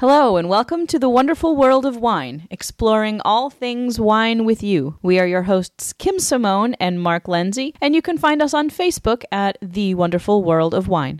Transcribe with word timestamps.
Hello, 0.00 0.36
and 0.36 0.48
welcome 0.48 0.86
to 0.86 0.98
the 1.00 1.08
wonderful 1.08 1.56
world 1.56 1.84
of 1.84 1.96
wine, 1.96 2.46
exploring 2.52 3.20
all 3.24 3.50
things 3.50 3.98
wine 3.98 4.44
with 4.44 4.62
you. 4.62 4.96
We 5.02 5.18
are 5.18 5.26
your 5.26 5.42
hosts, 5.42 5.92
Kim 5.92 6.20
Simone 6.20 6.74
and 6.74 7.02
Mark 7.02 7.26
Lindsay, 7.26 7.74
and 7.80 7.96
you 7.96 8.00
can 8.00 8.16
find 8.16 8.40
us 8.40 8.54
on 8.54 8.70
Facebook 8.70 9.24
at 9.32 9.58
The 9.60 9.96
Wonderful 9.96 10.44
World 10.44 10.72
of 10.72 10.86
Wine. 10.86 11.18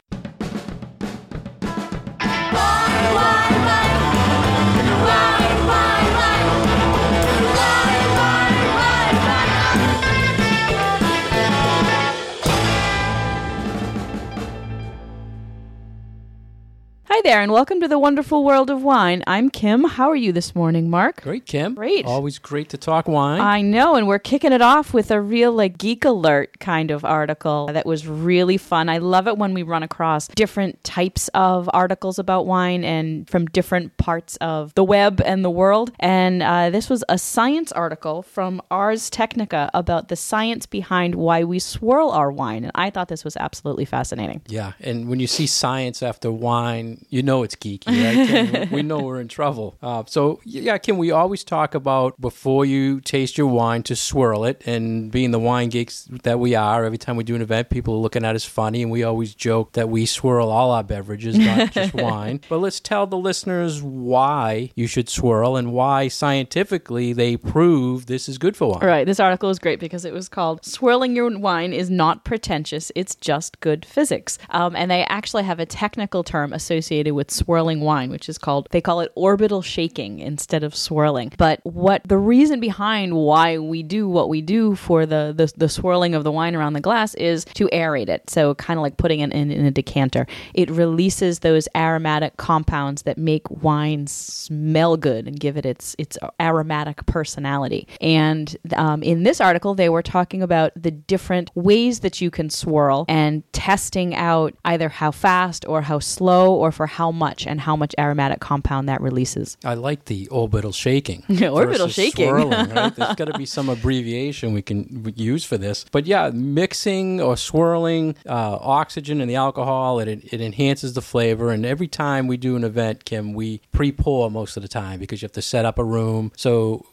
Hi 17.18 17.22
there, 17.22 17.40
and 17.40 17.50
welcome 17.50 17.80
to 17.80 17.88
the 17.88 17.98
wonderful 17.98 18.44
world 18.44 18.70
of 18.70 18.84
wine. 18.84 19.24
I'm 19.26 19.50
Kim. 19.50 19.82
How 19.82 20.08
are 20.08 20.14
you 20.14 20.30
this 20.30 20.54
morning, 20.54 20.88
Mark? 20.88 21.22
Great, 21.22 21.46
Kim. 21.46 21.74
Great. 21.74 22.06
Always 22.06 22.38
great 22.38 22.68
to 22.68 22.78
talk 22.78 23.08
wine. 23.08 23.40
I 23.40 23.60
know, 23.60 23.96
and 23.96 24.06
we're 24.06 24.20
kicking 24.20 24.52
it 24.52 24.62
off 24.62 24.94
with 24.94 25.10
a 25.10 25.20
real 25.20 25.50
like 25.50 25.78
geek 25.78 26.04
alert 26.04 26.60
kind 26.60 26.92
of 26.92 27.04
article 27.04 27.70
that 27.72 27.84
was 27.84 28.06
really 28.06 28.56
fun. 28.56 28.88
I 28.88 28.98
love 28.98 29.26
it 29.26 29.36
when 29.36 29.52
we 29.52 29.64
run 29.64 29.82
across 29.82 30.28
different 30.28 30.84
types 30.84 31.26
of 31.34 31.68
articles 31.72 32.20
about 32.20 32.46
wine 32.46 32.84
and 32.84 33.28
from 33.28 33.46
different 33.46 33.96
parts 33.96 34.36
of 34.36 34.72
the 34.74 34.84
web 34.84 35.20
and 35.24 35.44
the 35.44 35.50
world. 35.50 35.90
And 35.98 36.40
uh, 36.40 36.70
this 36.70 36.88
was 36.88 37.02
a 37.08 37.18
science 37.18 37.72
article 37.72 38.22
from 38.22 38.62
Ars 38.70 39.10
Technica 39.10 39.72
about 39.74 40.06
the 40.06 40.14
science 40.14 40.66
behind 40.66 41.16
why 41.16 41.42
we 41.42 41.58
swirl 41.58 42.10
our 42.10 42.30
wine, 42.30 42.62
and 42.62 42.72
I 42.76 42.90
thought 42.90 43.08
this 43.08 43.24
was 43.24 43.36
absolutely 43.36 43.86
fascinating. 43.86 44.40
yeah, 44.46 44.74
and 44.78 45.08
when 45.08 45.18
you 45.18 45.26
see 45.26 45.48
science 45.48 46.00
after 46.00 46.30
wine, 46.30 47.06
you 47.10 47.22
know 47.22 47.42
it's 47.42 47.56
geeky, 47.56 47.86
right? 47.86 48.70
We 48.78 48.82
know 48.82 48.98
we're 49.00 49.20
in 49.20 49.28
trouble. 49.28 49.76
Uh, 49.82 50.04
so, 50.06 50.40
yeah, 50.44 50.76
Kim, 50.78 50.98
we 50.98 51.10
always 51.10 51.42
talk 51.42 51.74
about 51.74 52.20
before 52.20 52.64
you 52.64 53.00
taste 53.00 53.38
your 53.38 53.46
wine 53.46 53.82
to 53.84 53.96
swirl 53.96 54.44
it. 54.44 54.62
And 54.66 55.10
being 55.10 55.30
the 55.30 55.38
wine 55.38 55.70
geeks 55.70 56.04
that 56.22 56.38
we 56.38 56.54
are, 56.54 56.84
every 56.84 56.98
time 56.98 57.16
we 57.16 57.24
do 57.24 57.34
an 57.34 57.42
event, 57.42 57.70
people 57.70 57.94
are 57.94 57.98
looking 57.98 58.24
at 58.24 58.36
us 58.36 58.44
funny. 58.44 58.82
And 58.82 58.90
we 58.90 59.02
always 59.02 59.34
joke 59.34 59.72
that 59.72 59.88
we 59.88 60.06
swirl 60.06 60.50
all 60.50 60.70
our 60.70 60.84
beverages, 60.84 61.38
not 61.38 61.72
just 61.72 61.94
wine. 61.94 62.40
But 62.48 62.58
let's 62.58 62.80
tell 62.80 63.06
the 63.06 63.16
listeners 63.16 63.82
why 63.82 64.70
you 64.74 64.86
should 64.86 65.08
swirl 65.08 65.56
and 65.56 65.72
why 65.72 66.08
scientifically 66.08 67.12
they 67.12 67.36
prove 67.36 68.06
this 68.06 68.28
is 68.28 68.38
good 68.38 68.56
for 68.56 68.70
wine. 68.70 68.82
All 68.82 68.88
right, 68.88 69.06
this 69.06 69.20
article 69.20 69.50
is 69.50 69.58
great 69.58 69.80
because 69.80 70.04
it 70.04 70.12
was 70.12 70.28
called 70.28 70.64
Swirling 70.64 71.16
Your 71.16 71.28
Wine 71.38 71.72
is 71.72 71.90
Not 71.90 72.24
Pretentious, 72.24 72.92
It's 72.94 73.14
Just 73.14 73.60
Good 73.60 73.84
Physics. 73.84 74.38
Um, 74.50 74.76
and 74.76 74.90
they 74.90 75.04
actually 75.04 75.44
have 75.44 75.58
a 75.58 75.66
technical 75.66 76.22
term 76.22 76.52
associated 76.52 76.97
with 77.06 77.30
swirling 77.30 77.80
wine, 77.80 78.10
which 78.10 78.28
is 78.28 78.38
called, 78.38 78.68
they 78.70 78.80
call 78.80 79.00
it 79.00 79.12
orbital 79.14 79.62
shaking 79.62 80.18
instead 80.18 80.62
of 80.62 80.74
swirling. 80.74 81.32
But 81.36 81.60
what 81.64 82.02
the 82.04 82.18
reason 82.18 82.60
behind 82.60 83.14
why 83.14 83.58
we 83.58 83.82
do 83.82 84.08
what 84.08 84.28
we 84.28 84.40
do 84.40 84.74
for 84.74 85.06
the, 85.06 85.32
the, 85.36 85.52
the 85.56 85.68
swirling 85.68 86.14
of 86.14 86.24
the 86.24 86.32
wine 86.32 86.54
around 86.54 86.72
the 86.72 86.80
glass 86.80 87.14
is 87.14 87.44
to 87.54 87.68
aerate 87.72 88.08
it. 88.08 88.28
So, 88.30 88.54
kind 88.54 88.78
of 88.78 88.82
like 88.82 88.96
putting 88.96 89.20
it 89.20 89.32
in, 89.32 89.50
in 89.50 89.64
a 89.64 89.70
decanter. 89.70 90.26
It 90.54 90.70
releases 90.70 91.40
those 91.40 91.68
aromatic 91.74 92.36
compounds 92.36 93.02
that 93.02 93.18
make 93.18 93.48
wine 93.50 94.06
smell 94.06 94.96
good 94.96 95.26
and 95.26 95.38
give 95.38 95.56
it 95.56 95.64
its, 95.64 95.94
its 95.98 96.18
aromatic 96.40 97.06
personality. 97.06 97.86
And 98.00 98.56
um, 98.74 99.02
in 99.02 99.22
this 99.22 99.40
article, 99.40 99.74
they 99.74 99.88
were 99.88 100.02
talking 100.02 100.42
about 100.42 100.72
the 100.76 100.90
different 100.90 101.50
ways 101.54 102.00
that 102.00 102.20
you 102.20 102.30
can 102.30 102.50
swirl 102.50 103.04
and 103.08 103.42
testing 103.52 104.14
out 104.14 104.54
either 104.64 104.88
how 104.88 105.10
fast 105.10 105.64
or 105.66 105.82
how 105.82 105.98
slow 105.98 106.54
or 106.54 106.72
for 106.72 106.86
how 106.88 107.10
much 107.10 107.46
and 107.46 107.60
how 107.60 107.76
much 107.76 107.94
aromatic 107.98 108.40
compound 108.40 108.88
that 108.88 109.00
releases. 109.00 109.56
I 109.64 109.74
like 109.74 110.06
the 110.06 110.28
orbital 110.28 110.72
shaking. 110.72 111.24
Orbital 111.48 111.88
shaking. 111.88 112.28
swirling, 112.28 112.70
right? 112.70 112.94
There's 112.96 113.14
got 113.14 113.26
to 113.26 113.38
be 113.38 113.46
some 113.46 113.68
abbreviation 113.68 114.52
we 114.52 114.62
can 114.62 115.12
use 115.16 115.44
for 115.44 115.56
this. 115.56 115.84
But 115.92 116.06
yeah, 116.06 116.30
mixing 116.32 117.20
or 117.20 117.36
swirling 117.36 118.16
uh, 118.26 118.58
oxygen 118.60 119.20
and 119.20 119.30
the 119.30 119.36
alcohol, 119.36 120.00
it, 120.00 120.08
it 120.08 120.40
enhances 120.40 120.94
the 120.94 121.02
flavor. 121.02 121.50
And 121.50 121.64
every 121.64 121.88
time 121.88 122.26
we 122.26 122.36
do 122.36 122.56
an 122.56 122.64
event, 122.64 123.04
Kim, 123.04 123.32
we 123.34 123.60
pre-pour 123.72 124.30
most 124.30 124.56
of 124.56 124.62
the 124.62 124.68
time 124.68 124.98
because 125.00 125.22
you 125.22 125.26
have 125.26 125.32
to 125.32 125.42
set 125.42 125.64
up 125.64 125.78
a 125.78 125.84
room. 125.84 126.32
So 126.36 126.86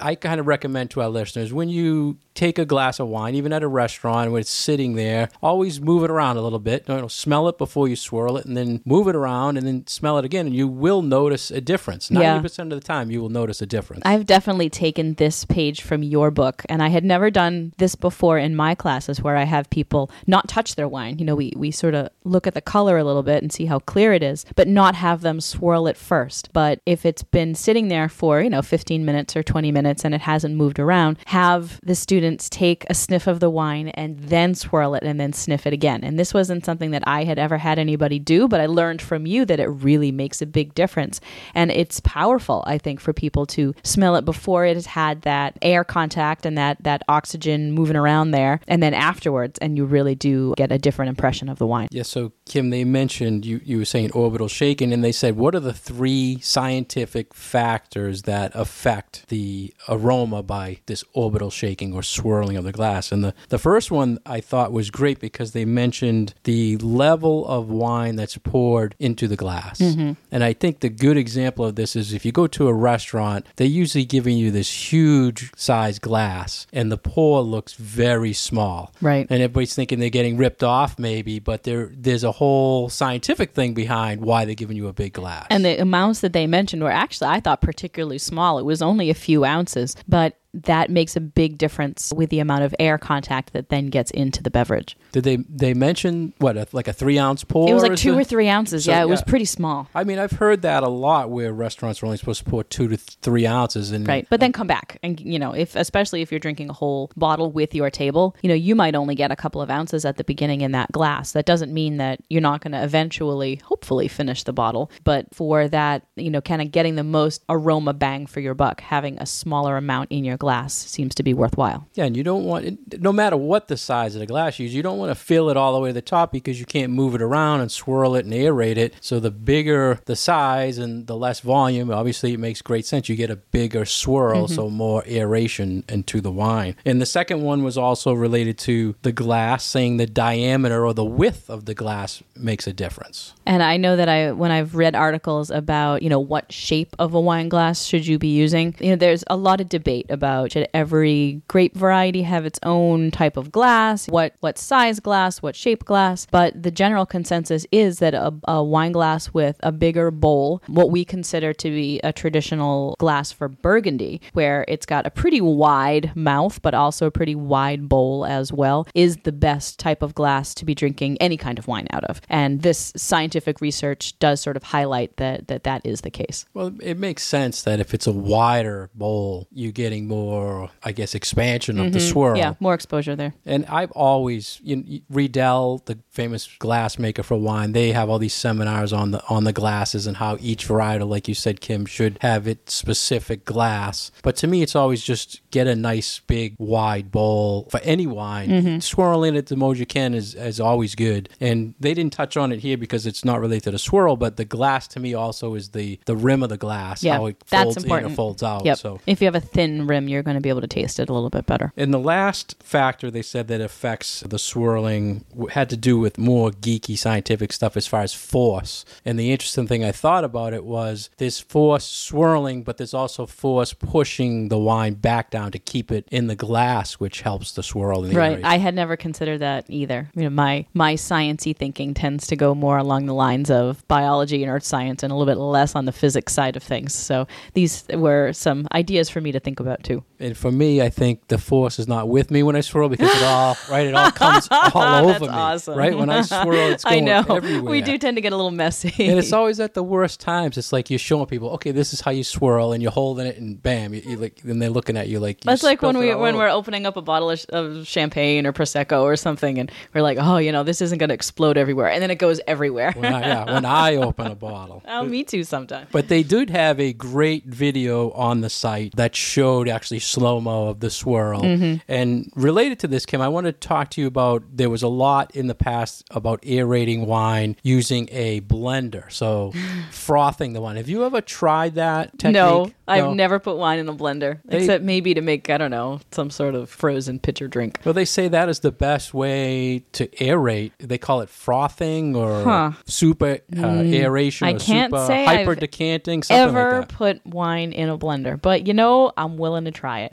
I 0.00 0.14
kind 0.14 0.40
of 0.40 0.46
recommend 0.46 0.90
to 0.92 1.02
our 1.02 1.08
listeners 1.08 1.52
when 1.52 1.68
you 1.68 2.18
take 2.34 2.58
a 2.58 2.64
glass 2.64 3.00
of 3.00 3.08
wine, 3.08 3.34
even 3.34 3.52
at 3.52 3.62
a 3.62 3.68
restaurant 3.68 4.30
when 4.30 4.40
it's 4.40 4.50
sitting 4.50 4.94
there, 4.94 5.28
always 5.42 5.80
move 5.80 6.04
it 6.04 6.10
around 6.10 6.36
a 6.36 6.42
little 6.42 6.58
bit. 6.58 6.84
You 6.88 6.96
know, 6.96 7.08
smell 7.08 7.48
it 7.48 7.58
before 7.58 7.88
you 7.88 7.96
swirl 7.96 8.36
it, 8.36 8.44
and 8.44 8.56
then 8.56 8.82
move 8.84 9.08
it 9.08 9.16
around, 9.16 9.56
and 9.56 9.66
then 9.66 9.86
smell 9.86 10.18
it 10.18 10.24
again, 10.24 10.46
and 10.46 10.54
you 10.54 10.68
will 10.68 11.02
notice 11.02 11.50
a 11.50 11.60
difference. 11.60 12.10
Ninety 12.10 12.42
percent 12.42 12.72
of 12.72 12.80
the 12.80 12.86
time, 12.86 13.10
you 13.10 13.20
will 13.20 13.28
notice 13.28 13.60
a 13.62 13.66
difference. 13.66 14.02
I've 14.04 14.26
definitely 14.26 14.70
taken 14.70 15.14
this 15.14 15.44
page 15.44 15.82
from 15.82 16.02
your 16.02 16.30
book, 16.30 16.62
and 16.68 16.82
I 16.82 16.88
had 16.88 17.04
never 17.04 17.30
done 17.30 17.72
this 17.78 17.94
before 17.94 18.38
in 18.38 18.56
my 18.56 18.74
classes 18.74 19.20
where 19.20 19.36
I 19.36 19.44
have 19.44 19.70
people 19.70 20.10
not 20.26 20.48
touch 20.48 20.74
their 20.74 20.88
wine. 20.88 21.18
You 21.18 21.24
know, 21.24 21.34
we, 21.34 21.52
we 21.56 21.70
sort 21.70 21.94
of 21.94 22.08
look 22.24 22.46
at 22.46 22.54
the 22.54 22.60
color 22.60 22.98
a 22.98 23.04
little 23.04 23.22
bit 23.22 23.42
and 23.42 23.52
see 23.52 23.66
how 23.66 23.78
clear 23.80 24.12
it 24.12 24.22
is, 24.22 24.44
but 24.54 24.68
not 24.68 24.94
have 24.94 25.20
them 25.22 25.40
swirl 25.40 25.86
it 25.86 25.96
first. 25.96 26.52
But 26.52 26.80
if 26.86 27.04
it's 27.04 27.22
been 27.22 27.54
sitting 27.54 27.88
there 27.88 28.08
for, 28.08 28.40
you 28.40 28.50
know, 28.50 28.62
15 28.62 29.04
minutes 29.04 29.36
or 29.36 29.42
20 29.42 29.72
minutes 29.72 30.04
and 30.04 30.14
it 30.14 30.22
hasn't 30.22 30.56
moved 30.56 30.78
around, 30.78 31.18
have 31.26 31.80
the 31.82 31.94
students 32.22 32.48
take 32.48 32.86
a 32.88 32.94
sniff 32.94 33.26
of 33.26 33.40
the 33.40 33.50
wine 33.50 33.88
and 33.88 34.16
then 34.16 34.54
swirl 34.54 34.94
it 34.94 35.02
and 35.02 35.18
then 35.18 35.32
sniff 35.32 35.66
it 35.66 35.72
again. 35.72 36.04
And 36.04 36.16
this 36.16 36.32
wasn't 36.32 36.64
something 36.64 36.92
that 36.92 37.02
I 37.04 37.24
had 37.24 37.36
ever 37.36 37.58
had 37.58 37.80
anybody 37.80 38.20
do, 38.20 38.46
but 38.46 38.60
I 38.60 38.66
learned 38.66 39.02
from 39.02 39.26
you 39.26 39.44
that 39.46 39.58
it 39.58 39.66
really 39.66 40.12
makes 40.12 40.40
a 40.40 40.46
big 40.46 40.72
difference. 40.72 41.20
And 41.52 41.72
it's 41.72 41.98
powerful, 41.98 42.62
I 42.64 42.78
think, 42.78 43.00
for 43.00 43.12
people 43.12 43.44
to 43.46 43.74
smell 43.82 44.14
it 44.14 44.24
before 44.24 44.64
it 44.64 44.76
has 44.76 44.86
had 44.86 45.22
that 45.22 45.58
air 45.62 45.82
contact 45.82 46.46
and 46.46 46.56
that, 46.56 46.76
that 46.84 47.02
oxygen 47.08 47.72
moving 47.72 47.96
around 47.96 48.30
there, 48.30 48.60
and 48.68 48.80
then 48.80 48.94
afterwards, 48.94 49.58
and 49.58 49.76
you 49.76 49.84
really 49.84 50.14
do 50.14 50.54
get 50.56 50.70
a 50.70 50.78
different 50.78 51.08
impression 51.08 51.48
of 51.48 51.58
the 51.58 51.66
wine. 51.66 51.88
Yeah, 51.90 52.04
so 52.04 52.30
Kim, 52.46 52.70
they 52.70 52.84
mentioned 52.84 53.44
you, 53.44 53.60
you 53.64 53.78
were 53.78 53.84
saying 53.84 54.12
orbital 54.12 54.46
shaking, 54.46 54.92
and 54.92 55.02
they 55.02 55.10
said, 55.10 55.36
what 55.36 55.56
are 55.56 55.60
the 55.60 55.74
three 55.74 56.38
scientific 56.40 57.34
factors 57.34 58.22
that 58.22 58.52
affect 58.54 59.28
the 59.28 59.74
aroma 59.88 60.44
by 60.44 60.78
this 60.86 61.02
orbital 61.14 61.50
shaking 61.50 61.92
or 61.92 62.04
swirling 62.12 62.56
of 62.56 62.64
the 62.64 62.72
glass? 62.72 63.10
And 63.12 63.24
the, 63.24 63.34
the 63.48 63.58
first 63.58 63.90
one 63.90 64.18
I 64.26 64.40
thought 64.40 64.72
was 64.72 64.90
great 64.90 65.18
because 65.20 65.52
they 65.52 65.64
mentioned 65.64 66.34
the 66.44 66.76
level 66.78 67.46
of 67.46 67.68
wine 67.68 68.16
that's 68.16 68.36
poured 68.38 68.94
into 68.98 69.26
the 69.28 69.36
glass. 69.36 69.78
Mm-hmm. 69.80 70.12
And 70.30 70.44
I 70.44 70.52
think 70.52 70.80
the 70.80 70.88
good 70.88 71.16
example 71.16 71.64
of 71.64 71.74
this 71.76 71.96
is 71.96 72.12
if 72.12 72.24
you 72.24 72.32
go 72.32 72.46
to 72.48 72.68
a 72.68 72.74
restaurant, 72.74 73.46
they're 73.56 73.66
usually 73.66 74.04
giving 74.04 74.36
you 74.36 74.50
this 74.50 74.92
huge 74.92 75.50
size 75.56 75.98
glass, 75.98 76.66
and 76.72 76.90
the 76.92 76.98
pour 76.98 77.42
looks 77.42 77.74
very 77.74 78.32
small 78.32 78.92
Right. 79.00 79.26
and 79.30 79.42
everybody's 79.42 79.74
thinking 79.74 79.98
they're 79.98 80.08
getting 80.10 80.36
ripped 80.36 80.62
off 80.62 80.98
maybe 80.98 81.38
but 81.38 81.62
there 81.64 81.90
there's 81.94 82.24
a 82.24 82.32
whole 82.32 82.88
scientific 82.88 83.52
thing 83.52 83.74
behind 83.74 84.20
why 84.20 84.44
they're 84.44 84.54
giving 84.54 84.76
you 84.76 84.88
a 84.88 84.92
big 84.92 85.12
glass 85.12 85.46
And 85.50 85.64
the 85.64 85.80
amounts 85.80 86.20
that 86.20 86.32
they 86.32 86.46
mentioned 86.46 86.82
were 86.82 86.90
actually, 86.90 87.28
I 87.28 87.40
thought, 87.40 87.60
particularly 87.60 88.18
small. 88.18 88.58
It 88.58 88.64
was 88.64 88.82
only 88.82 89.10
a 89.10 89.14
few 89.14 89.44
ounces, 89.44 89.96
but 90.08 90.36
that 90.54 90.90
makes 90.90 91.16
a 91.16 91.20
big 91.20 91.58
difference 91.58 92.12
with 92.14 92.30
the 92.30 92.38
amount 92.40 92.62
of 92.62 92.74
air 92.78 92.98
contact 92.98 93.52
that 93.52 93.68
then 93.70 93.86
gets 93.86 94.10
into 94.10 94.42
the 94.42 94.50
beverage. 94.50 94.96
did 95.12 95.24
they 95.24 95.36
they 95.48 95.74
mention 95.74 96.32
what 96.38 96.56
a, 96.56 96.66
like 96.72 96.88
a 96.88 96.92
three 96.92 97.18
ounce 97.18 97.42
pour 97.44 97.68
It 97.68 97.74
was 97.74 97.82
like 97.82 97.92
is 97.92 98.00
two 98.00 98.16
or 98.16 98.24
three 98.24 98.48
ounces. 98.48 98.84
So, 98.84 98.90
yeah, 98.90 99.02
it 99.02 99.08
was 99.08 99.22
pretty 99.22 99.44
small. 99.46 99.88
i 99.94 100.04
mean 100.04 100.18
i've 100.18 100.32
heard 100.32 100.62
that 100.62 100.82
a 100.82 100.88
lot 100.88 101.30
where 101.30 101.52
restaurants 101.52 102.02
are 102.02 102.06
only 102.06 102.18
supposed 102.18 102.44
to 102.44 102.50
pour 102.50 102.64
two 102.64 102.88
to 102.88 102.96
three 102.96 103.46
ounces 103.46 103.90
and 103.90 104.06
Right. 104.06 104.26
But 104.28 104.40
then 104.40 104.52
come 104.52 104.66
back. 104.66 104.98
And, 105.02 105.18
you 105.20 105.38
know, 105.38 105.52
if, 105.52 105.74
especially 105.76 106.22
if 106.22 106.30
you're 106.30 106.38
drinking 106.40 106.68
a 106.68 106.72
whole 106.72 107.10
bottle 107.16 107.50
with 107.50 107.74
your 107.74 107.88
table, 107.88 108.36
you 108.42 108.48
know, 108.48 108.54
you 108.54 108.74
might 108.74 108.94
only 108.94 109.14
get 109.14 109.30
a 109.30 109.36
couple 109.36 109.62
of 109.62 109.70
ounces 109.70 110.04
at 110.04 110.16
the 110.16 110.24
beginning 110.24 110.60
in 110.60 110.72
that 110.72 110.92
glass. 110.92 111.32
That 111.32 111.46
doesn't 111.46 111.72
mean 111.72 111.96
that 111.96 112.20
you're 112.28 112.42
not 112.42 112.60
going 112.60 112.72
to 112.72 112.82
eventually, 112.82 113.56
hopefully, 113.64 114.08
finish 114.08 114.42
the 114.42 114.52
bottle. 114.52 114.90
But 115.04 115.34
for 115.34 115.68
that, 115.68 116.06
you 116.16 116.30
know, 116.30 116.40
kind 116.40 116.60
of 116.60 116.70
getting 116.72 116.96
the 116.96 117.04
most 117.04 117.42
aroma 117.48 117.94
bang 117.94 118.26
for 118.26 118.40
your 118.40 118.54
buck, 118.54 118.80
having 118.80 119.18
a 119.18 119.26
smaller 119.26 119.76
amount 119.76 120.10
in 120.10 120.24
your 120.24 120.36
glass 120.42 120.74
seems 120.74 121.14
to 121.14 121.22
be 121.22 121.32
worthwhile. 121.32 121.86
Yeah, 121.94 122.06
and 122.06 122.16
you 122.16 122.24
don't 122.24 122.44
want 122.44 122.64
it, 122.64 123.00
no 123.00 123.12
matter 123.12 123.36
what 123.36 123.68
the 123.68 123.76
size 123.76 124.16
of 124.16 124.20
the 124.20 124.26
glass 124.26 124.58
you 124.58 124.64
use, 124.64 124.74
you 124.74 124.82
don't 124.82 124.98
want 124.98 125.10
to 125.10 125.14
fill 125.14 125.50
it 125.50 125.56
all 125.56 125.72
the 125.72 125.78
way 125.78 125.90
to 125.90 125.94
the 125.94 126.02
top 126.02 126.32
because 126.32 126.58
you 126.58 126.66
can't 126.66 126.92
move 126.92 127.14
it 127.14 127.22
around 127.22 127.60
and 127.60 127.70
swirl 127.70 128.16
it 128.16 128.24
and 128.24 128.34
aerate 128.34 128.76
it. 128.76 128.94
So 129.00 129.20
the 129.20 129.30
bigger 129.30 130.00
the 130.06 130.16
size 130.16 130.78
and 130.78 131.06
the 131.06 131.16
less 131.16 131.38
volume, 131.38 131.92
obviously 131.92 132.32
it 132.32 132.40
makes 132.40 132.60
great 132.60 132.84
sense. 132.84 133.08
You 133.08 133.14
get 133.14 133.30
a 133.30 133.36
bigger 133.36 133.84
swirl, 133.84 134.48
so 134.48 134.64
mm-hmm. 134.64 134.76
more 134.76 135.04
aeration 135.06 135.84
into 135.88 136.20
the 136.20 136.32
wine. 136.32 136.74
And 136.84 137.00
the 137.00 137.06
second 137.06 137.42
one 137.42 137.62
was 137.62 137.78
also 137.78 138.12
related 138.12 138.58
to 138.70 138.96
the 139.02 139.12
glass, 139.12 139.62
saying 139.64 139.98
the 139.98 140.06
diameter 140.06 140.84
or 140.84 140.92
the 140.92 141.04
width 141.04 141.48
of 141.48 141.66
the 141.66 141.74
glass 141.74 142.20
makes 142.36 142.66
a 142.66 142.72
difference. 142.72 143.34
And 143.46 143.62
I 143.62 143.76
know 143.76 143.94
that 143.94 144.08
I, 144.08 144.32
when 144.32 144.50
I've 144.50 144.74
read 144.74 144.96
articles 144.96 145.50
about, 145.50 146.02
you 146.02 146.08
know, 146.08 146.18
what 146.20 146.50
shape 146.50 146.96
of 146.98 147.14
a 147.14 147.20
wine 147.20 147.48
glass 147.48 147.84
should 147.84 148.06
you 148.06 148.18
be 148.18 148.34
using, 148.44 148.74
you 148.80 148.90
know, 148.90 148.96
there's 148.96 149.24
a 149.28 149.36
lot 149.36 149.60
of 149.60 149.68
debate 149.68 150.06
about 150.08 150.31
about 150.32 150.52
should 150.52 150.68
every 150.72 151.42
grape 151.48 151.76
variety 151.76 152.22
have 152.22 152.46
its 152.46 152.58
own 152.62 153.10
type 153.10 153.36
of 153.36 153.52
glass, 153.52 154.06
what 154.08 154.34
what 154.40 154.58
size 154.58 155.00
glass, 155.00 155.42
what 155.42 155.54
shape 155.54 155.84
glass. 155.84 156.26
But 156.30 156.62
the 156.62 156.70
general 156.70 157.06
consensus 157.06 157.66
is 157.70 157.98
that 157.98 158.14
a, 158.14 158.32
a 158.48 158.62
wine 158.62 158.92
glass 158.92 159.32
with 159.34 159.56
a 159.62 159.72
bigger 159.72 160.10
bowl, 160.10 160.62
what 160.66 160.90
we 160.90 161.04
consider 161.04 161.52
to 161.54 161.70
be 161.70 162.00
a 162.02 162.12
traditional 162.12 162.96
glass 162.98 163.32
for 163.32 163.48
Burgundy, 163.48 164.20
where 164.32 164.64
it's 164.68 164.86
got 164.86 165.06
a 165.06 165.10
pretty 165.10 165.40
wide 165.40 166.14
mouth 166.14 166.60
but 166.62 166.74
also 166.74 167.06
a 167.06 167.10
pretty 167.10 167.34
wide 167.34 167.88
bowl 167.88 168.24
as 168.24 168.52
well, 168.52 168.86
is 168.94 169.18
the 169.24 169.32
best 169.32 169.78
type 169.78 170.02
of 170.02 170.14
glass 170.14 170.54
to 170.54 170.64
be 170.64 170.74
drinking 170.74 171.18
any 171.20 171.36
kind 171.36 171.58
of 171.58 171.66
wine 171.66 171.86
out 171.90 172.04
of. 172.04 172.20
And 172.28 172.62
this 172.62 172.92
scientific 172.96 173.60
research 173.60 174.18
does 174.18 174.40
sort 174.40 174.56
of 174.56 174.62
highlight 174.62 175.16
that 175.16 175.48
that, 175.48 175.64
that 175.64 175.84
is 175.84 176.00
the 176.02 176.10
case. 176.10 176.46
Well, 176.54 176.72
it 176.80 176.98
makes 176.98 177.22
sense 177.22 177.62
that 177.62 177.80
if 177.80 177.92
it's 177.94 178.06
a 178.06 178.12
wider 178.12 178.90
bowl, 178.94 179.48
you're 179.52 179.72
getting 179.72 180.06
more, 180.06 180.21
I 180.30 180.92
guess, 180.92 181.14
expansion 181.14 181.78
of 181.78 181.92
the 181.92 182.00
swirl. 182.00 182.32
Mm-hmm. 182.32 182.36
Yeah, 182.38 182.54
more 182.60 182.74
exposure 182.74 183.16
there. 183.16 183.34
And 183.46 183.64
I've 183.66 183.90
always, 183.92 184.60
you 184.62 184.76
know, 184.76 184.98
Riedel, 185.10 185.82
the 185.86 185.98
famous 186.10 186.48
glass 186.58 186.98
maker 186.98 187.22
for 187.22 187.36
wine, 187.36 187.72
they 187.72 187.92
have 187.92 188.08
all 188.08 188.18
these 188.18 188.34
seminars 188.34 188.92
on 188.92 189.10
the 189.12 189.22
on 189.28 189.44
the 189.44 189.52
glasses 189.52 190.06
and 190.06 190.16
how 190.18 190.36
each 190.40 190.66
varietal, 190.68 191.08
like 191.08 191.28
you 191.28 191.34
said, 191.34 191.60
Kim, 191.60 191.86
should 191.86 192.18
have 192.20 192.46
its 192.46 192.74
specific 192.74 193.44
glass. 193.44 194.10
But 194.22 194.36
to 194.36 194.46
me, 194.46 194.62
it's 194.62 194.76
always 194.76 195.02
just 195.02 195.40
get 195.50 195.66
a 195.66 195.74
nice 195.76 196.20
big 196.26 196.54
wide 196.58 197.10
bowl 197.10 197.68
for 197.70 197.80
any 197.82 198.06
wine. 198.06 198.48
Mm-hmm. 198.48 198.78
Swirling 198.80 199.34
it 199.36 199.46
the 199.46 199.56
most 199.56 199.78
you 199.78 199.86
can 199.86 200.14
is 200.14 200.34
is 200.34 200.60
always 200.60 200.94
good. 200.94 201.28
And 201.40 201.74
they 201.80 201.94
didn't 201.94 202.12
touch 202.12 202.36
on 202.36 202.52
it 202.52 202.60
here 202.60 202.76
because 202.76 203.06
it's 203.06 203.24
not 203.24 203.40
related 203.40 203.64
to 203.64 203.70
the 203.72 203.78
swirl, 203.78 204.16
but 204.16 204.36
the 204.36 204.44
glass 204.44 204.86
to 204.88 205.00
me 205.00 205.14
also 205.14 205.54
is 205.54 205.70
the 205.70 205.98
the 206.06 206.16
rim 206.16 206.42
of 206.42 206.48
the 206.48 206.56
glass, 206.56 207.02
Yeah, 207.02 207.14
how 207.16 207.26
it 207.26 207.40
that's 207.48 207.62
folds 207.64 207.76
in 207.78 207.82
important. 207.84 208.12
or 208.12 208.16
folds 208.16 208.42
out. 208.42 208.64
Yep. 208.64 208.78
So 208.78 209.00
If 209.06 209.20
you 209.20 209.26
have 209.26 209.34
a 209.34 209.40
thin 209.40 209.86
rim, 209.86 210.08
you're 210.12 210.22
going 210.22 210.36
to 210.36 210.40
be 210.40 210.48
able 210.48 210.60
to 210.60 210.66
taste 210.66 211.00
it 211.00 211.08
a 211.08 211.12
little 211.12 211.30
bit 211.30 211.46
better. 211.46 211.72
and 211.76 211.92
the 211.92 211.98
last 211.98 212.56
factor 212.62 213.10
they 213.10 213.22
said 213.22 213.48
that 213.48 213.60
affects 213.60 214.20
the 214.20 214.38
swirling 214.38 215.24
had 215.50 215.68
to 215.70 215.76
do 215.76 215.98
with 215.98 216.18
more 216.18 216.50
geeky 216.50 216.96
scientific 216.96 217.52
stuff 217.52 217.76
as 217.76 217.86
far 217.86 218.02
as 218.02 218.14
force. 218.14 218.84
And 219.04 219.18
the 219.18 219.32
interesting 219.32 219.66
thing 219.66 219.84
I 219.84 219.92
thought 219.92 220.24
about 220.24 220.52
it 220.52 220.64
was 220.64 221.10
there's 221.16 221.40
force 221.40 221.84
swirling, 221.84 222.62
but 222.62 222.76
there's 222.76 222.94
also 222.94 223.26
force 223.26 223.72
pushing 223.72 224.48
the 224.48 224.58
wine 224.58 224.94
back 224.94 225.30
down 225.30 225.52
to 225.52 225.58
keep 225.58 225.90
it 225.90 226.06
in 226.10 226.26
the 226.26 226.36
glass, 226.36 226.94
which 226.94 227.22
helps 227.22 227.52
the 227.52 227.62
swirl. 227.62 228.04
In 228.04 228.10
the 228.10 228.16
Right. 228.16 228.44
I 228.44 228.58
had 228.58 228.74
never 228.74 228.96
considered 228.96 229.38
that 229.38 229.64
either. 229.68 230.10
You 230.14 230.24
know, 230.24 230.30
my 230.30 230.66
my 230.74 230.94
sciency 230.94 231.56
thinking 231.56 231.94
tends 231.94 232.26
to 232.28 232.36
go 232.36 232.54
more 232.54 232.78
along 232.78 233.06
the 233.06 233.14
lines 233.14 233.50
of 233.50 233.86
biology 233.88 234.42
and 234.42 234.50
earth 234.50 234.64
science 234.64 235.02
and 235.02 235.10
a 235.12 235.16
little 235.16 235.32
bit 235.32 235.40
less 235.40 235.74
on 235.74 235.84
the 235.86 235.92
physics 235.92 236.32
side 236.32 236.56
of 236.56 236.62
things. 236.62 236.94
So 236.94 237.26
these 237.54 237.84
were 237.92 238.32
some 238.32 238.68
ideas 238.72 239.08
for 239.08 239.20
me 239.20 239.32
to 239.32 239.40
think 239.40 239.60
about 239.60 239.82
too. 239.82 240.01
And 240.18 240.36
for 240.36 240.52
me, 240.52 240.80
I 240.80 240.88
think 240.88 241.26
the 241.28 241.38
force 241.38 241.78
is 241.78 241.88
not 241.88 242.08
with 242.08 242.30
me 242.30 242.42
when 242.42 242.54
I 242.54 242.60
swirl 242.60 242.88
because 242.88 243.10
it 243.14 243.22
all 243.24 243.56
right, 243.70 243.86
it 243.86 243.94
all 243.94 244.10
comes 244.12 244.48
all 244.50 244.82
over 245.04 245.12
That's 245.12 245.20
me. 245.22 245.28
awesome. 245.28 245.78
Right 245.78 245.96
when 245.98 246.10
I 246.10 246.22
swirl, 246.22 246.70
it's 246.72 246.84
I 246.86 246.90
going 247.00 247.04
know. 247.06 247.24
everywhere. 247.28 247.70
We 247.70 247.80
do 247.82 247.98
tend 247.98 248.16
to 248.16 248.20
get 248.20 248.32
a 248.32 248.36
little 248.36 248.50
messy. 248.52 248.92
and 249.08 249.18
it's 249.18 249.32
always 249.32 249.58
at 249.60 249.74
the 249.74 249.82
worst 249.82 250.20
times. 250.20 250.56
It's 250.56 250.72
like 250.72 250.90
you're 250.90 250.98
showing 250.98 251.26
people, 251.26 251.50
okay, 251.50 251.70
this 251.72 251.92
is 251.92 252.00
how 252.00 252.10
you 252.12 252.22
swirl, 252.24 252.72
and 252.72 252.82
you're 252.82 252.92
holding 252.92 253.26
it, 253.26 253.36
and 253.38 253.60
bam, 253.62 253.94
you, 253.94 254.02
you 254.04 254.16
like, 254.16 254.40
and 254.44 254.60
they're 254.62 254.70
looking 254.70 254.96
at 254.96 255.08
you 255.08 255.18
like. 255.18 255.44
you 255.44 255.48
That's 255.48 255.62
like 255.62 255.82
when 255.82 255.98
we 255.98 256.14
when 256.14 256.34
over. 256.34 256.44
we're 256.44 256.50
opening 256.50 256.86
up 256.86 256.96
a 256.96 257.02
bottle 257.02 257.30
of, 257.30 257.44
of 257.50 257.86
champagne 257.86 258.46
or 258.46 258.52
prosecco 258.52 259.02
or 259.02 259.16
something, 259.16 259.58
and 259.58 259.72
we're 259.94 260.02
like, 260.02 260.18
oh, 260.20 260.38
you 260.38 260.52
know, 260.52 260.62
this 260.62 260.80
isn't 260.80 260.98
going 260.98 261.08
to 261.08 261.14
explode 261.14 261.56
everywhere, 261.56 261.88
and 261.90 262.02
then 262.02 262.10
it 262.10 262.16
goes 262.16 262.40
everywhere. 262.46 262.92
When 262.92 263.12
I, 263.12 263.20
yeah, 263.20 263.52
when 263.54 263.64
I 263.64 263.96
open 264.08 264.26
a 264.28 264.34
bottle. 264.34 264.82
oh, 264.86 265.04
me 265.04 265.24
too. 265.24 265.42
Sometimes. 265.44 265.88
But 265.90 266.08
they 266.08 266.22
did 266.22 266.50
have 266.50 266.78
a 266.78 266.92
great 266.92 267.44
video 267.46 268.10
on 268.12 268.40
the 268.40 268.50
site 268.50 268.94
that 268.96 269.16
showed 269.16 269.68
actually 269.82 269.98
slow 269.98 270.40
mo 270.40 270.68
of 270.68 270.78
the 270.78 270.90
swirl. 270.90 271.42
Mm-hmm. 271.42 271.78
And 271.88 272.30
related 272.36 272.78
to 272.80 272.86
this, 272.86 273.04
Kim, 273.04 273.20
I 273.20 273.26
want 273.26 273.46
to 273.46 273.52
talk 273.52 273.90
to 273.90 274.00
you 274.00 274.06
about 274.06 274.44
there 274.52 274.70
was 274.70 274.84
a 274.84 274.88
lot 274.88 275.34
in 275.34 275.48
the 275.48 275.56
past 275.56 276.04
about 276.12 276.38
aerating 276.46 277.06
wine 277.06 277.56
using 277.64 278.08
a 278.12 278.42
blender. 278.42 279.10
So 279.10 279.52
frothing 279.90 280.52
the 280.52 280.60
wine. 280.60 280.76
Have 280.76 280.88
you 280.88 281.04
ever 281.04 281.20
tried 281.20 281.74
that 281.74 282.16
technique? 282.16 282.34
No, 282.34 282.70
I've 282.92 283.04
No? 283.04 283.14
never 283.14 283.38
put 283.38 283.56
wine 283.56 283.78
in 283.78 283.88
a 283.88 283.94
blender, 283.94 284.38
They- 284.44 284.58
except 284.58 284.84
maybe 284.84 285.14
to 285.14 285.20
make 285.20 285.48
I 285.50 285.58
don't 285.58 285.70
know 285.70 286.00
some 286.10 286.30
sort 286.30 286.54
of 286.54 286.68
frozen 286.70 287.18
pitcher 287.18 287.48
drink. 287.48 287.78
Well, 287.84 287.94
they 287.94 288.04
say 288.04 288.28
that 288.28 288.48
is 288.48 288.60
the 288.60 288.72
best 288.72 289.14
way 289.14 289.84
to 289.92 290.06
aerate. 290.08 290.72
They 290.78 290.98
call 290.98 291.20
it 291.22 291.28
frothing 291.28 292.14
or 292.16 292.42
Huh. 292.42 292.70
Mm. 292.72 292.76
super 292.90 293.38
uh, 293.56 293.66
aeration 293.66 294.46
I 294.48 294.52
or 294.52 294.58
can't 294.58 294.92
super 294.92 295.06
say 295.06 295.24
hyper 295.24 295.52
I've 295.52 295.60
decanting, 295.60 296.22
something 296.22 296.48
Ever 296.56 296.78
like 296.80 296.88
that. 296.88 296.94
put 296.96 297.26
wine 297.26 297.72
in 297.72 297.88
a 297.88 297.96
blender, 297.98 298.40
but 298.40 298.66
you 298.66 298.74
know 298.74 299.12
I'm 299.16 299.36
willing 299.36 299.64
to 299.64 299.70
try 299.70 300.00
it. 300.00 300.12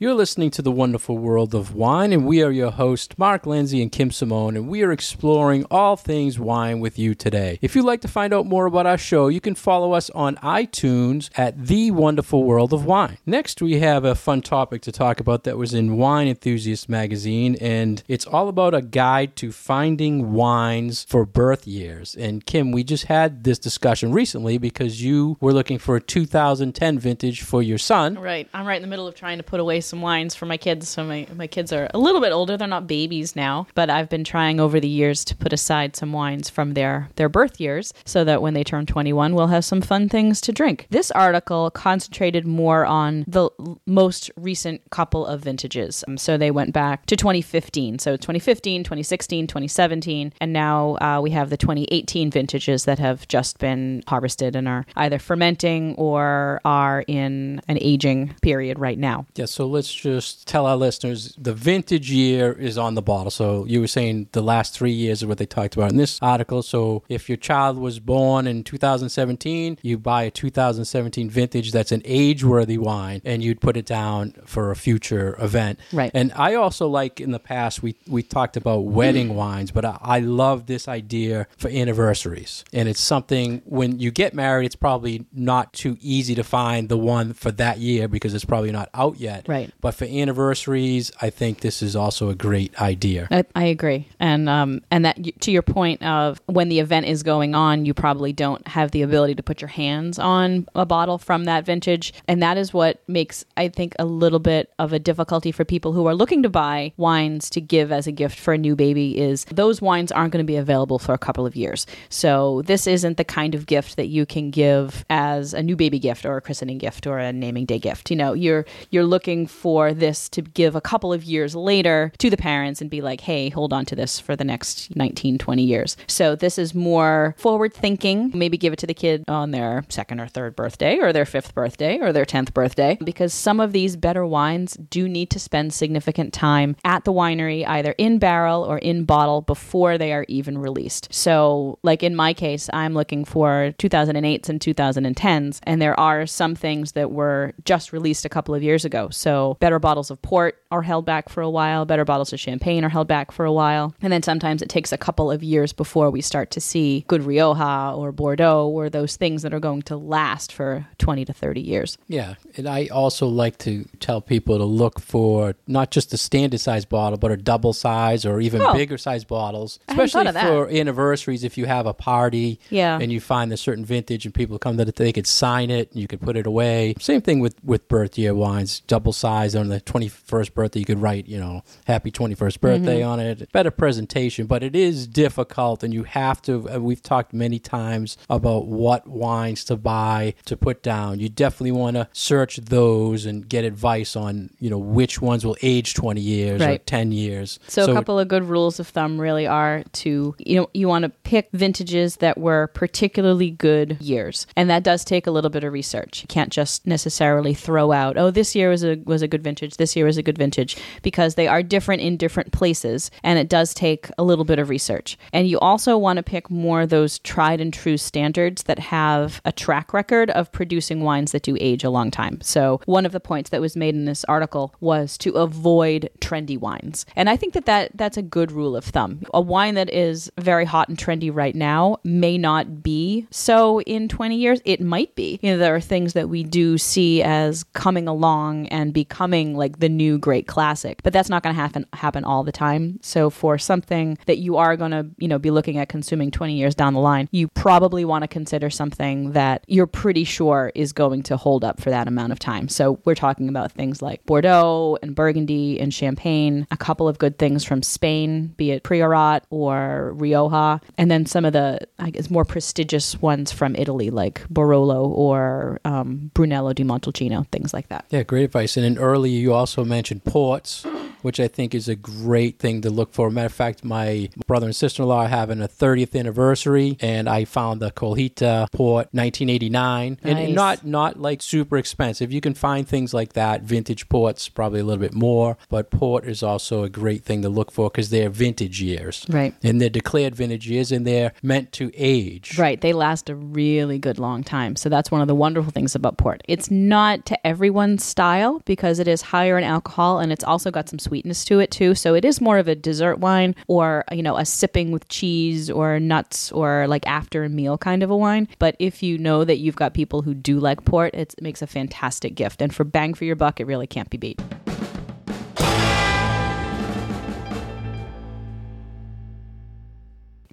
You're 0.00 0.14
listening 0.14 0.52
to 0.52 0.62
the 0.62 0.70
wonderful 0.70 1.18
world 1.18 1.56
of 1.56 1.74
wine, 1.74 2.12
and 2.12 2.24
we 2.24 2.40
are 2.40 2.52
your 2.52 2.70
hosts, 2.70 3.18
Mark 3.18 3.46
Lindsay 3.46 3.82
and 3.82 3.90
Kim 3.90 4.12
Simone, 4.12 4.56
and 4.56 4.68
we 4.68 4.84
are 4.84 4.92
exploring 4.92 5.66
all 5.72 5.96
things 5.96 6.38
wine 6.38 6.78
with 6.78 7.00
you 7.00 7.16
today. 7.16 7.58
If 7.60 7.74
you'd 7.74 7.84
like 7.84 8.02
to 8.02 8.06
find 8.06 8.32
out 8.32 8.46
more 8.46 8.66
about 8.66 8.86
our 8.86 8.96
show, 8.96 9.26
you 9.26 9.40
can 9.40 9.56
follow 9.56 9.94
us 9.94 10.08
on 10.10 10.36
iTunes 10.36 11.30
at 11.36 11.66
The 11.66 11.90
Wonderful 11.90 12.44
World 12.44 12.72
of 12.72 12.84
Wine. 12.84 13.18
Next, 13.26 13.60
we 13.60 13.80
have 13.80 14.04
a 14.04 14.14
fun 14.14 14.40
topic 14.40 14.82
to 14.82 14.92
talk 14.92 15.18
about 15.18 15.42
that 15.42 15.58
was 15.58 15.74
in 15.74 15.96
Wine 15.96 16.28
Enthusiast 16.28 16.88
magazine, 16.88 17.56
and 17.60 18.04
it's 18.06 18.24
all 18.24 18.48
about 18.48 18.74
a 18.74 18.82
guide 18.82 19.34
to 19.38 19.50
finding 19.50 20.32
wines 20.32 21.02
for 21.02 21.26
birth 21.26 21.66
years. 21.66 22.14
And 22.14 22.46
Kim, 22.46 22.70
we 22.70 22.84
just 22.84 23.06
had 23.06 23.42
this 23.42 23.58
discussion 23.58 24.12
recently 24.12 24.58
because 24.58 25.02
you 25.02 25.38
were 25.40 25.52
looking 25.52 25.78
for 25.78 25.96
a 25.96 26.00
2010 26.00 27.00
vintage 27.00 27.42
for 27.42 27.64
your 27.64 27.78
son. 27.78 28.16
Right, 28.16 28.48
I'm 28.54 28.64
right 28.64 28.76
in 28.76 28.82
the 28.82 28.86
middle 28.86 29.08
of 29.08 29.16
trying 29.16 29.38
to 29.38 29.42
put 29.42 29.58
away 29.58 29.80
some 29.88 30.00
wines 30.00 30.34
for 30.34 30.46
my 30.46 30.56
kids. 30.56 30.88
So 30.88 31.04
my 31.04 31.26
my 31.34 31.46
kids 31.46 31.72
are 31.72 31.88
a 31.94 31.98
little 31.98 32.20
bit 32.20 32.32
older; 32.32 32.56
they're 32.56 32.68
not 32.68 32.86
babies 32.86 33.34
now, 33.34 33.66
but 33.74 33.90
I've 33.90 34.08
been 34.08 34.24
trying 34.24 34.60
over 34.60 34.80
the 34.80 34.88
years 34.88 35.24
to 35.26 35.36
put 35.36 35.52
aside 35.52 35.96
some 35.96 36.12
wines 36.12 36.50
from 36.50 36.74
their 36.74 37.10
their 37.16 37.28
birth 37.28 37.60
years, 37.60 37.92
so 38.04 38.24
that 38.24 38.42
when 38.42 38.54
they 38.54 38.64
turn 38.64 38.86
21, 38.86 39.34
we'll 39.34 39.48
have 39.48 39.64
some 39.64 39.80
fun 39.80 40.08
things 40.08 40.40
to 40.42 40.52
drink. 40.52 40.86
This 40.90 41.10
article 41.10 41.70
concentrated 41.70 42.46
more 42.46 42.84
on 42.86 43.24
the 43.26 43.50
most 43.86 44.30
recent 44.36 44.82
couple 44.90 45.26
of 45.26 45.40
vintages. 45.40 46.04
Um, 46.06 46.16
so 46.16 46.36
they 46.36 46.50
went 46.50 46.72
back 46.72 47.06
to 47.06 47.16
2015, 47.16 47.98
so 47.98 48.16
2015, 48.16 48.84
2016, 48.84 49.46
2017, 49.46 50.32
and 50.40 50.52
now 50.52 50.96
uh, 50.96 51.20
we 51.22 51.30
have 51.30 51.50
the 51.50 51.56
2018 51.56 52.30
vintages 52.30 52.84
that 52.84 52.98
have 52.98 53.26
just 53.28 53.58
been 53.58 54.02
harvested 54.06 54.56
and 54.56 54.68
are 54.68 54.84
either 54.96 55.18
fermenting 55.18 55.94
or 55.96 56.60
are 56.64 57.04
in 57.06 57.60
an 57.68 57.78
aging 57.80 58.34
period 58.42 58.78
right 58.78 58.98
now. 58.98 59.26
Yeah, 59.34 59.46
so 59.46 59.66
let's 59.78 59.94
just 59.94 60.48
tell 60.48 60.66
our 60.66 60.76
listeners 60.76 61.36
the 61.38 61.54
vintage 61.54 62.10
year 62.10 62.50
is 62.50 62.76
on 62.76 62.96
the 62.96 63.02
bottle. 63.02 63.30
So 63.30 63.64
you 63.66 63.80
were 63.80 63.86
saying 63.86 64.28
the 64.32 64.42
last 64.42 64.74
three 64.74 64.90
years 64.90 65.22
is 65.22 65.26
what 65.26 65.38
they 65.38 65.46
talked 65.46 65.76
about 65.76 65.92
in 65.92 65.96
this 65.96 66.18
article. 66.20 66.64
So 66.64 67.04
if 67.08 67.28
your 67.28 67.36
child 67.36 67.78
was 67.78 68.00
born 68.00 68.48
in 68.48 68.64
2017, 68.64 69.78
you 69.80 69.96
buy 69.96 70.24
a 70.24 70.32
2017 70.32 71.30
vintage 71.30 71.70
that's 71.70 71.92
an 71.92 72.02
age 72.04 72.42
worthy 72.42 72.76
wine 72.76 73.22
and 73.24 73.40
you'd 73.44 73.60
put 73.60 73.76
it 73.76 73.86
down 73.86 74.32
for 74.44 74.72
a 74.72 74.76
future 74.76 75.36
event. 75.40 75.78
Right. 75.92 76.10
And 76.12 76.32
I 76.34 76.54
also 76.54 76.88
like 76.88 77.20
in 77.20 77.30
the 77.30 77.38
past, 77.38 77.80
we, 77.80 77.94
we 78.08 78.24
talked 78.24 78.56
about 78.56 78.80
wedding 78.80 79.28
mm. 79.28 79.34
wines, 79.34 79.70
but 79.70 79.84
I, 79.84 79.96
I 80.00 80.18
love 80.18 80.66
this 80.66 80.88
idea 80.88 81.46
for 81.56 81.68
anniversaries. 81.68 82.64
And 82.72 82.88
it's 82.88 83.00
something 83.00 83.62
when 83.64 84.00
you 84.00 84.10
get 84.10 84.34
married, 84.34 84.66
it's 84.66 84.74
probably 84.74 85.26
not 85.32 85.72
too 85.72 85.96
easy 86.00 86.34
to 86.34 86.42
find 86.42 86.88
the 86.88 86.98
one 86.98 87.32
for 87.32 87.52
that 87.52 87.78
year 87.78 88.08
because 88.08 88.34
it's 88.34 88.44
probably 88.44 88.72
not 88.72 88.88
out 88.92 89.20
yet. 89.20 89.46
Right. 89.46 89.67
But 89.80 89.94
for 89.94 90.04
anniversaries, 90.04 91.12
I 91.20 91.30
think 91.30 91.60
this 91.60 91.82
is 91.82 91.96
also 91.96 92.28
a 92.30 92.34
great 92.34 92.80
idea. 92.80 93.28
I, 93.30 93.44
I 93.54 93.64
agree, 93.64 94.08
and 94.20 94.48
um, 94.48 94.82
and 94.90 95.04
that 95.04 95.40
to 95.40 95.50
your 95.50 95.62
point 95.62 96.02
of 96.02 96.40
when 96.46 96.68
the 96.68 96.80
event 96.80 97.06
is 97.06 97.22
going 97.22 97.54
on, 97.54 97.84
you 97.84 97.94
probably 97.94 98.32
don't 98.32 98.66
have 98.68 98.90
the 98.90 99.02
ability 99.02 99.34
to 99.36 99.42
put 99.42 99.60
your 99.60 99.68
hands 99.68 100.18
on 100.18 100.66
a 100.74 100.86
bottle 100.86 101.18
from 101.18 101.44
that 101.44 101.64
vintage, 101.64 102.12
and 102.26 102.42
that 102.42 102.56
is 102.56 102.72
what 102.72 103.02
makes 103.08 103.44
I 103.56 103.68
think 103.68 103.94
a 103.98 104.04
little 104.04 104.38
bit 104.38 104.72
of 104.78 104.92
a 104.92 104.98
difficulty 104.98 105.52
for 105.52 105.64
people 105.64 105.92
who 105.92 106.06
are 106.06 106.14
looking 106.14 106.42
to 106.42 106.48
buy 106.48 106.92
wines 106.96 107.50
to 107.50 107.60
give 107.60 107.92
as 107.92 108.06
a 108.06 108.12
gift 108.12 108.38
for 108.38 108.54
a 108.54 108.58
new 108.58 108.76
baby. 108.76 109.18
Is 109.18 109.44
those 109.46 109.80
wines 109.82 110.12
aren't 110.12 110.32
going 110.32 110.44
to 110.44 110.50
be 110.50 110.56
available 110.56 110.98
for 110.98 111.12
a 111.12 111.18
couple 111.18 111.46
of 111.46 111.56
years, 111.56 111.86
so 112.08 112.62
this 112.62 112.86
isn't 112.86 113.16
the 113.16 113.24
kind 113.24 113.54
of 113.54 113.66
gift 113.66 113.96
that 113.96 114.08
you 114.08 114.26
can 114.26 114.50
give 114.50 115.04
as 115.10 115.54
a 115.54 115.62
new 115.62 115.76
baby 115.76 115.98
gift 115.98 116.24
or 116.24 116.36
a 116.36 116.40
christening 116.40 116.78
gift 116.78 117.06
or 117.06 117.18
a 117.18 117.32
naming 117.32 117.66
day 117.66 117.78
gift. 117.78 118.10
You 118.10 118.16
know, 118.16 118.32
you're 118.32 118.66
you're 118.90 119.04
looking 119.04 119.46
for 119.58 119.92
this 119.92 120.28
to 120.30 120.42
give 120.42 120.76
a 120.76 120.80
couple 120.80 121.12
of 121.12 121.24
years 121.24 121.56
later 121.56 122.12
to 122.18 122.30
the 122.30 122.36
parents 122.36 122.80
and 122.80 122.88
be 122.88 123.00
like, 123.00 123.20
hey, 123.20 123.48
hold 123.48 123.72
on 123.72 123.84
to 123.86 123.96
this 123.96 124.20
for 124.20 124.36
the 124.36 124.44
next 124.44 124.94
19, 124.94 125.38
20 125.38 125.62
years. 125.62 125.96
So 126.06 126.36
this 126.36 126.58
is 126.58 126.74
more 126.74 127.34
forward 127.36 127.74
thinking. 127.74 128.30
Maybe 128.34 128.56
give 128.56 128.72
it 128.72 128.78
to 128.80 128.86
the 128.86 128.94
kid 128.94 129.24
on 129.26 129.50
their 129.50 129.84
second 129.88 130.20
or 130.20 130.28
third 130.28 130.54
birthday 130.54 130.98
or 130.98 131.12
their 131.12 131.26
fifth 131.26 131.54
birthday 131.54 131.98
or 131.98 132.12
their 132.12 132.24
10th 132.24 132.54
birthday 132.54 132.96
because 133.04 133.34
some 133.34 133.58
of 133.58 133.72
these 133.72 133.96
better 133.96 134.24
wines 134.24 134.76
do 134.90 135.08
need 135.08 135.30
to 135.30 135.40
spend 135.40 135.72
significant 135.72 136.32
time 136.32 136.76
at 136.84 137.04
the 137.04 137.12
winery, 137.12 137.66
either 137.66 137.92
in 137.98 138.18
barrel 138.18 138.62
or 138.62 138.78
in 138.78 139.04
bottle 139.04 139.40
before 139.42 139.98
they 139.98 140.12
are 140.12 140.24
even 140.28 140.58
released. 140.58 141.08
So, 141.10 141.78
like 141.82 142.02
in 142.02 142.14
my 142.14 142.32
case, 142.34 142.68
I'm 142.72 142.94
looking 142.94 143.24
for 143.24 143.74
2008s 143.78 144.48
and 144.48 144.60
2010s, 144.60 145.60
and 145.64 145.80
there 145.80 145.98
are 145.98 146.26
some 146.26 146.54
things 146.54 146.92
that 146.92 147.10
were 147.10 147.54
just 147.64 147.92
released 147.92 148.24
a 148.24 148.28
couple 148.28 148.54
of 148.54 148.62
years 148.62 148.84
ago. 148.84 149.08
So, 149.10 149.47
better 149.54 149.78
bottles 149.78 150.10
of 150.10 150.20
port 150.22 150.62
are 150.70 150.82
held 150.82 151.04
back 151.06 151.28
for 151.28 151.40
a 151.42 151.48
while, 151.50 151.84
better 151.84 152.04
bottles 152.04 152.32
of 152.32 152.40
champagne 152.40 152.84
are 152.84 152.88
held 152.88 153.08
back 153.08 153.30
for 153.32 153.44
a 153.44 153.52
while. 153.52 153.94
And 154.02 154.12
then 154.12 154.22
sometimes 154.22 154.62
it 154.62 154.68
takes 154.68 154.92
a 154.92 154.98
couple 154.98 155.30
of 155.30 155.42
years 155.42 155.72
before 155.72 156.10
we 156.10 156.20
start 156.20 156.50
to 156.52 156.60
see 156.60 157.04
good 157.08 157.22
Rioja 157.22 157.92
or 157.96 158.12
Bordeaux 158.12 158.66
or 158.68 158.90
those 158.90 159.16
things 159.16 159.42
that 159.42 159.54
are 159.54 159.60
going 159.60 159.82
to 159.82 159.96
last 159.96 160.52
for 160.52 160.86
20 160.98 161.24
to 161.24 161.32
30 161.32 161.60
years. 161.60 161.98
Yeah, 162.08 162.34
and 162.56 162.68
I 162.68 162.86
also 162.88 163.26
like 163.26 163.58
to 163.58 163.86
tell 164.00 164.20
people 164.20 164.58
to 164.58 164.64
look 164.64 165.00
for 165.00 165.54
not 165.66 165.90
just 165.90 166.12
a 166.12 166.16
standard 166.18 166.60
size 166.60 166.84
bottle, 166.84 167.18
but 167.18 167.30
a 167.30 167.36
double 167.36 167.72
size 167.72 168.24
or 168.26 168.40
even 168.40 168.60
Oh. 168.60 168.74
bigger 168.74 168.98
size 168.98 169.24
bottles, 169.24 169.78
especially 169.88 170.18
thought 170.20 170.26
of 170.28 170.34
that. 170.34 170.46
for 170.48 170.68
anniversaries. 170.68 171.44
If 171.44 171.56
you 171.56 171.66
have 171.66 171.86
a 171.86 171.94
party, 171.94 172.58
Yeah. 172.70 172.98
and 173.00 173.10
you 173.12 173.20
find 173.20 173.52
a 173.52 173.56
certain 173.56 173.84
vintage, 173.84 174.24
and 174.24 174.34
people 174.34 174.58
come 174.58 174.76
that 174.76 174.96
they 174.96 175.12
could 175.12 175.26
sign 175.26 175.70
it, 175.70 175.90
and 175.92 176.00
you 176.00 176.06
could 176.08 176.20
put 176.20 176.36
it 176.36 176.46
away. 176.46 176.94
Same 177.00 177.20
thing 177.20 177.40
with 177.40 177.54
with 177.64 177.86
birth 177.88 178.18
year 178.18 178.34
wines, 178.34 178.80
double 178.86 179.12
size 179.12 179.37
on 179.56 179.68
the 179.68 179.80
twenty 179.80 180.08
first 180.08 180.54
birthday. 180.54 180.80
You 180.80 180.84
could 180.86 181.00
write, 181.02 181.26
you 181.28 181.38
know, 181.38 181.62
happy 181.86 182.10
twenty 182.10 182.34
first 182.34 182.60
birthday 182.60 183.00
Mm-hmm. 183.00 183.08
on 183.08 183.20
it. 183.20 183.52
Better 183.52 183.70
presentation, 183.70 184.46
but 184.46 184.62
it 184.62 184.74
is 184.76 185.06
difficult, 185.06 185.82
and 185.82 185.92
you 185.94 186.04
have 186.04 186.40
to. 186.42 186.68
uh, 186.74 186.78
We've 186.80 187.02
talked 187.02 187.32
many 187.32 187.58
times 187.58 188.16
about 188.30 188.66
what 188.66 189.06
wines 189.06 189.64
to 189.64 189.76
buy 189.76 190.34
to 190.46 190.56
put 190.56 190.82
down. 190.82 191.20
You 191.20 191.28
definitely 191.28 191.72
want 191.72 191.96
to 191.96 192.08
search 192.12 192.56
those 192.56 193.26
and 193.26 193.48
get 193.48 193.64
advice 193.64 194.16
on, 194.16 194.50
you 194.58 194.70
know, 194.70 194.78
which 194.78 195.20
ones 195.20 195.44
will 195.44 195.56
age 195.62 195.94
twenty 195.94 196.20
years 196.20 196.60
or 196.62 196.78
ten 196.78 197.12
years. 197.12 197.58
So, 197.68 197.90
a 197.90 197.94
couple 197.94 198.18
of 198.18 198.28
good 198.28 198.44
rules 198.44 198.80
of 198.80 198.88
thumb 198.88 199.20
really 199.20 199.46
are 199.46 199.82
to 199.92 200.34
you 200.38 200.56
know 200.56 200.70
you 200.74 200.88
want 200.88 201.02
to 201.04 201.08
pick 201.08 201.48
vintages 201.52 202.16
that 202.16 202.38
were 202.38 202.68
particularly 202.68 203.50
good 203.50 204.00
years, 204.00 204.46
and 204.56 204.70
that 204.70 204.82
does 204.82 205.04
take 205.04 205.26
a 205.26 205.30
little 205.30 205.50
bit 205.50 205.64
of 205.64 205.72
research. 205.72 206.22
You 206.22 206.28
can't 206.28 206.50
just 206.52 206.86
necessarily 206.86 207.54
throw 207.54 207.92
out 207.92 208.16
oh 208.16 208.30
this 208.30 208.54
year 208.54 208.70
was 208.70 208.84
a 208.84 208.96
was 209.04 209.17
a 209.22 209.28
good 209.28 209.42
vintage, 209.42 209.76
this 209.76 209.96
year 209.96 210.06
was 210.06 210.16
a 210.16 210.22
good 210.22 210.38
vintage 210.38 210.76
because 211.02 211.34
they 211.34 211.48
are 211.48 211.62
different 211.62 212.02
in 212.02 212.16
different 212.16 212.52
places, 212.52 213.10
and 213.22 213.38
it 213.38 213.48
does 213.48 213.74
take 213.74 214.08
a 214.18 214.22
little 214.22 214.44
bit 214.44 214.58
of 214.58 214.68
research. 214.68 215.16
And 215.32 215.48
you 215.48 215.58
also 215.58 215.96
want 215.96 216.16
to 216.18 216.22
pick 216.22 216.50
more 216.50 216.86
those 216.86 217.18
tried 217.20 217.60
and 217.60 217.72
true 217.72 217.96
standards 217.96 218.64
that 218.64 218.78
have 218.78 219.40
a 219.44 219.52
track 219.52 219.92
record 219.92 220.30
of 220.30 220.52
producing 220.52 221.02
wines 221.02 221.32
that 221.32 221.42
do 221.42 221.56
age 221.60 221.84
a 221.84 221.90
long 221.90 222.10
time. 222.10 222.40
So 222.42 222.80
one 222.86 223.06
of 223.06 223.12
the 223.12 223.20
points 223.20 223.50
that 223.50 223.60
was 223.60 223.76
made 223.76 223.94
in 223.94 224.04
this 224.04 224.24
article 224.24 224.74
was 224.80 225.18
to 225.18 225.32
avoid 225.32 226.10
trendy 226.20 226.58
wines. 226.58 227.06
And 227.16 227.28
I 227.28 227.36
think 227.36 227.54
that, 227.54 227.66
that 227.66 227.90
that's 227.94 228.16
a 228.16 228.22
good 228.22 228.52
rule 228.52 228.76
of 228.76 228.84
thumb. 228.84 229.22
A 229.34 229.40
wine 229.40 229.74
that 229.74 229.90
is 229.92 230.30
very 230.38 230.64
hot 230.64 230.88
and 230.88 230.96
trendy 230.96 231.34
right 231.34 231.54
now 231.54 231.98
may 232.04 232.38
not 232.38 232.82
be 232.82 233.26
so 233.30 233.80
in 233.82 234.08
20 234.08 234.36
years. 234.36 234.60
It 234.64 234.80
might 234.80 235.14
be. 235.14 235.38
You 235.42 235.52
know, 235.52 235.58
there 235.58 235.74
are 235.74 235.80
things 235.80 236.12
that 236.14 236.28
we 236.28 236.42
do 236.42 236.78
see 236.78 237.22
as 237.22 237.64
coming 237.64 238.08
along 238.08 238.68
and 238.68 238.92
becoming 239.08 239.56
like 239.56 239.78
the 239.78 239.88
new 239.88 240.18
great 240.18 240.46
classic, 240.46 241.02
but 241.02 241.12
that's 241.12 241.28
not 241.28 241.42
going 241.42 241.54
to 241.54 241.60
happen 241.60 241.86
happen 241.94 242.24
all 242.24 242.44
the 242.44 242.52
time. 242.52 242.98
So 243.02 243.30
for 243.30 243.58
something 243.58 244.18
that 244.26 244.38
you 244.38 244.56
are 244.56 244.76
going 244.76 244.90
to, 244.90 245.06
you 245.18 245.28
know, 245.28 245.38
be 245.38 245.50
looking 245.50 245.78
at 245.78 245.88
consuming 245.88 246.30
20 246.30 246.54
years 246.54 246.74
down 246.74 246.92
the 246.92 247.00
line, 247.00 247.28
you 247.32 247.48
probably 247.48 248.04
want 248.04 248.22
to 248.22 248.28
consider 248.28 248.68
something 248.70 249.32
that 249.32 249.64
you're 249.66 249.86
pretty 249.86 250.24
sure 250.24 250.72
is 250.74 250.92
going 250.92 251.22
to 251.24 251.36
hold 251.36 251.64
up 251.64 251.80
for 251.80 251.90
that 251.90 252.06
amount 252.06 252.32
of 252.32 252.38
time. 252.38 252.68
So 252.68 253.00
we're 253.04 253.14
talking 253.14 253.48
about 253.48 253.72
things 253.72 254.02
like 254.02 254.24
Bordeaux 254.26 254.98
and 255.02 255.14
Burgundy 255.14 255.80
and 255.80 255.92
Champagne, 255.92 256.66
a 256.70 256.76
couple 256.76 257.08
of 257.08 257.18
good 257.18 257.38
things 257.38 257.64
from 257.64 257.82
Spain, 257.82 258.48
be 258.56 258.72
it 258.72 258.82
Priorat 258.82 259.42
or 259.50 260.12
Rioja, 260.14 260.80
and 260.98 261.10
then 261.10 261.24
some 261.24 261.44
of 261.44 261.52
the, 261.52 261.80
I 261.98 262.10
guess, 262.10 262.30
more 262.30 262.44
prestigious 262.44 263.20
ones 263.22 263.52
from 263.52 263.74
Italy 263.76 264.10
like 264.10 264.46
Barolo 264.48 265.08
or 265.08 265.80
um, 265.84 266.30
Brunello 266.34 266.72
di 266.72 266.84
Montalcino, 266.84 267.46
things 267.48 267.72
like 267.72 267.88
that. 267.88 268.04
Yeah, 268.10 268.22
great 268.22 268.44
advice. 268.44 268.76
And 268.76 268.97
earlier 268.98 269.38
you 269.38 269.54
also 269.54 269.84
mentioned 269.84 270.24
ports, 270.24 270.84
which 271.22 271.40
I 271.40 271.48
think 271.48 271.74
is 271.74 271.88
a 271.88 271.96
great 271.96 272.58
thing 272.58 272.80
to 272.82 272.90
look 272.90 273.12
for. 273.12 273.30
Matter 273.30 273.46
of 273.46 273.52
fact, 273.52 273.84
my 273.84 274.28
brother 274.46 274.66
and 274.66 274.76
sister 274.76 275.02
in 275.02 275.08
law 275.08 275.22
are 275.24 275.28
having 275.28 275.60
a 275.60 275.68
30th 275.68 276.18
anniversary, 276.18 276.96
and 277.00 277.28
I 277.28 277.44
found 277.44 277.80
the 277.80 277.90
Colheita 277.90 278.70
port 278.72 279.08
1989, 279.12 280.18
and 280.22 280.38
Nice. 280.38 280.54
not 280.54 280.84
not 280.84 281.20
like 281.20 281.42
super 281.42 281.76
expensive. 281.76 282.32
You 282.32 282.40
can 282.40 282.54
find 282.54 282.86
things 282.86 283.12
like 283.14 283.32
that. 283.34 283.62
Vintage 283.62 284.08
ports 284.08 284.48
probably 284.48 284.80
a 284.80 284.84
little 284.84 285.00
bit 285.00 285.14
more, 285.14 285.56
but 285.68 285.90
port 285.90 286.26
is 286.26 286.42
also 286.42 286.82
a 286.84 286.88
great 286.88 287.24
thing 287.24 287.42
to 287.42 287.48
look 287.48 287.70
for 287.70 287.90
because 287.90 288.10
they're 288.10 288.30
vintage 288.30 288.80
years, 288.80 289.24
Right. 289.28 289.54
And 289.62 289.80
they're 289.80 289.88
declared 289.90 290.34
vintage 290.34 290.68
years, 290.68 290.92
and 290.92 291.06
they're 291.06 291.32
meant 291.42 291.72
to 291.72 291.90
age. 291.94 292.58
Right. 292.58 292.80
They 292.80 292.92
last 292.92 293.28
a 293.28 293.34
really 293.34 293.98
good 293.98 294.18
long 294.18 294.42
time. 294.44 294.76
So 294.76 294.88
that's 294.88 295.10
one 295.10 295.20
of 295.20 295.28
the 295.28 295.34
wonderful 295.34 295.72
things 295.72 295.94
about 295.94 296.18
port. 296.18 296.42
It's 296.48 296.70
not 296.70 297.26
to 297.26 297.46
everyone's 297.46 298.04
style 298.04 298.62
because 298.64 298.98
it 298.98 299.08
is 299.08 299.22
higher 299.22 299.58
in 299.58 299.64
alcohol 299.64 300.18
and 300.18 300.32
it's 300.32 300.44
also 300.44 300.70
got 300.70 300.88
some 300.88 300.98
sweetness 301.08 301.44
to 301.46 301.58
it 301.58 301.70
too. 301.70 301.94
So 301.94 302.14
it 302.14 302.24
is 302.24 302.40
more 302.40 302.58
of 302.58 302.68
a 302.68 302.74
dessert 302.74 303.18
wine 303.18 303.54
or, 303.66 304.04
you 304.12 304.22
know, 304.22 304.36
a 304.36 304.44
sipping 304.44 304.92
with 304.92 305.08
cheese 305.08 305.70
or 305.70 305.98
nuts 305.98 306.52
or 306.52 306.86
like 306.86 307.06
after 307.06 307.44
a 307.44 307.48
meal 307.48 307.78
kind 307.78 308.02
of 308.02 308.10
a 308.10 308.16
wine. 308.16 308.46
But 308.58 308.76
if 308.78 309.02
you 309.02 309.16
know 309.16 309.44
that 309.44 309.58
you've 309.58 309.76
got 309.76 309.94
people 309.94 310.22
who 310.22 310.34
do 310.34 310.60
like 310.60 310.84
port, 310.84 311.14
it 311.14 311.34
makes 311.40 311.62
a 311.62 311.66
fantastic 311.66 312.34
gift. 312.34 312.60
And 312.60 312.74
for 312.74 312.84
bang 312.84 313.14
for 313.14 313.24
your 313.24 313.36
buck, 313.36 313.58
it 313.60 313.66
really 313.66 313.86
can't 313.86 314.10
be 314.10 314.18
beat. 314.18 314.40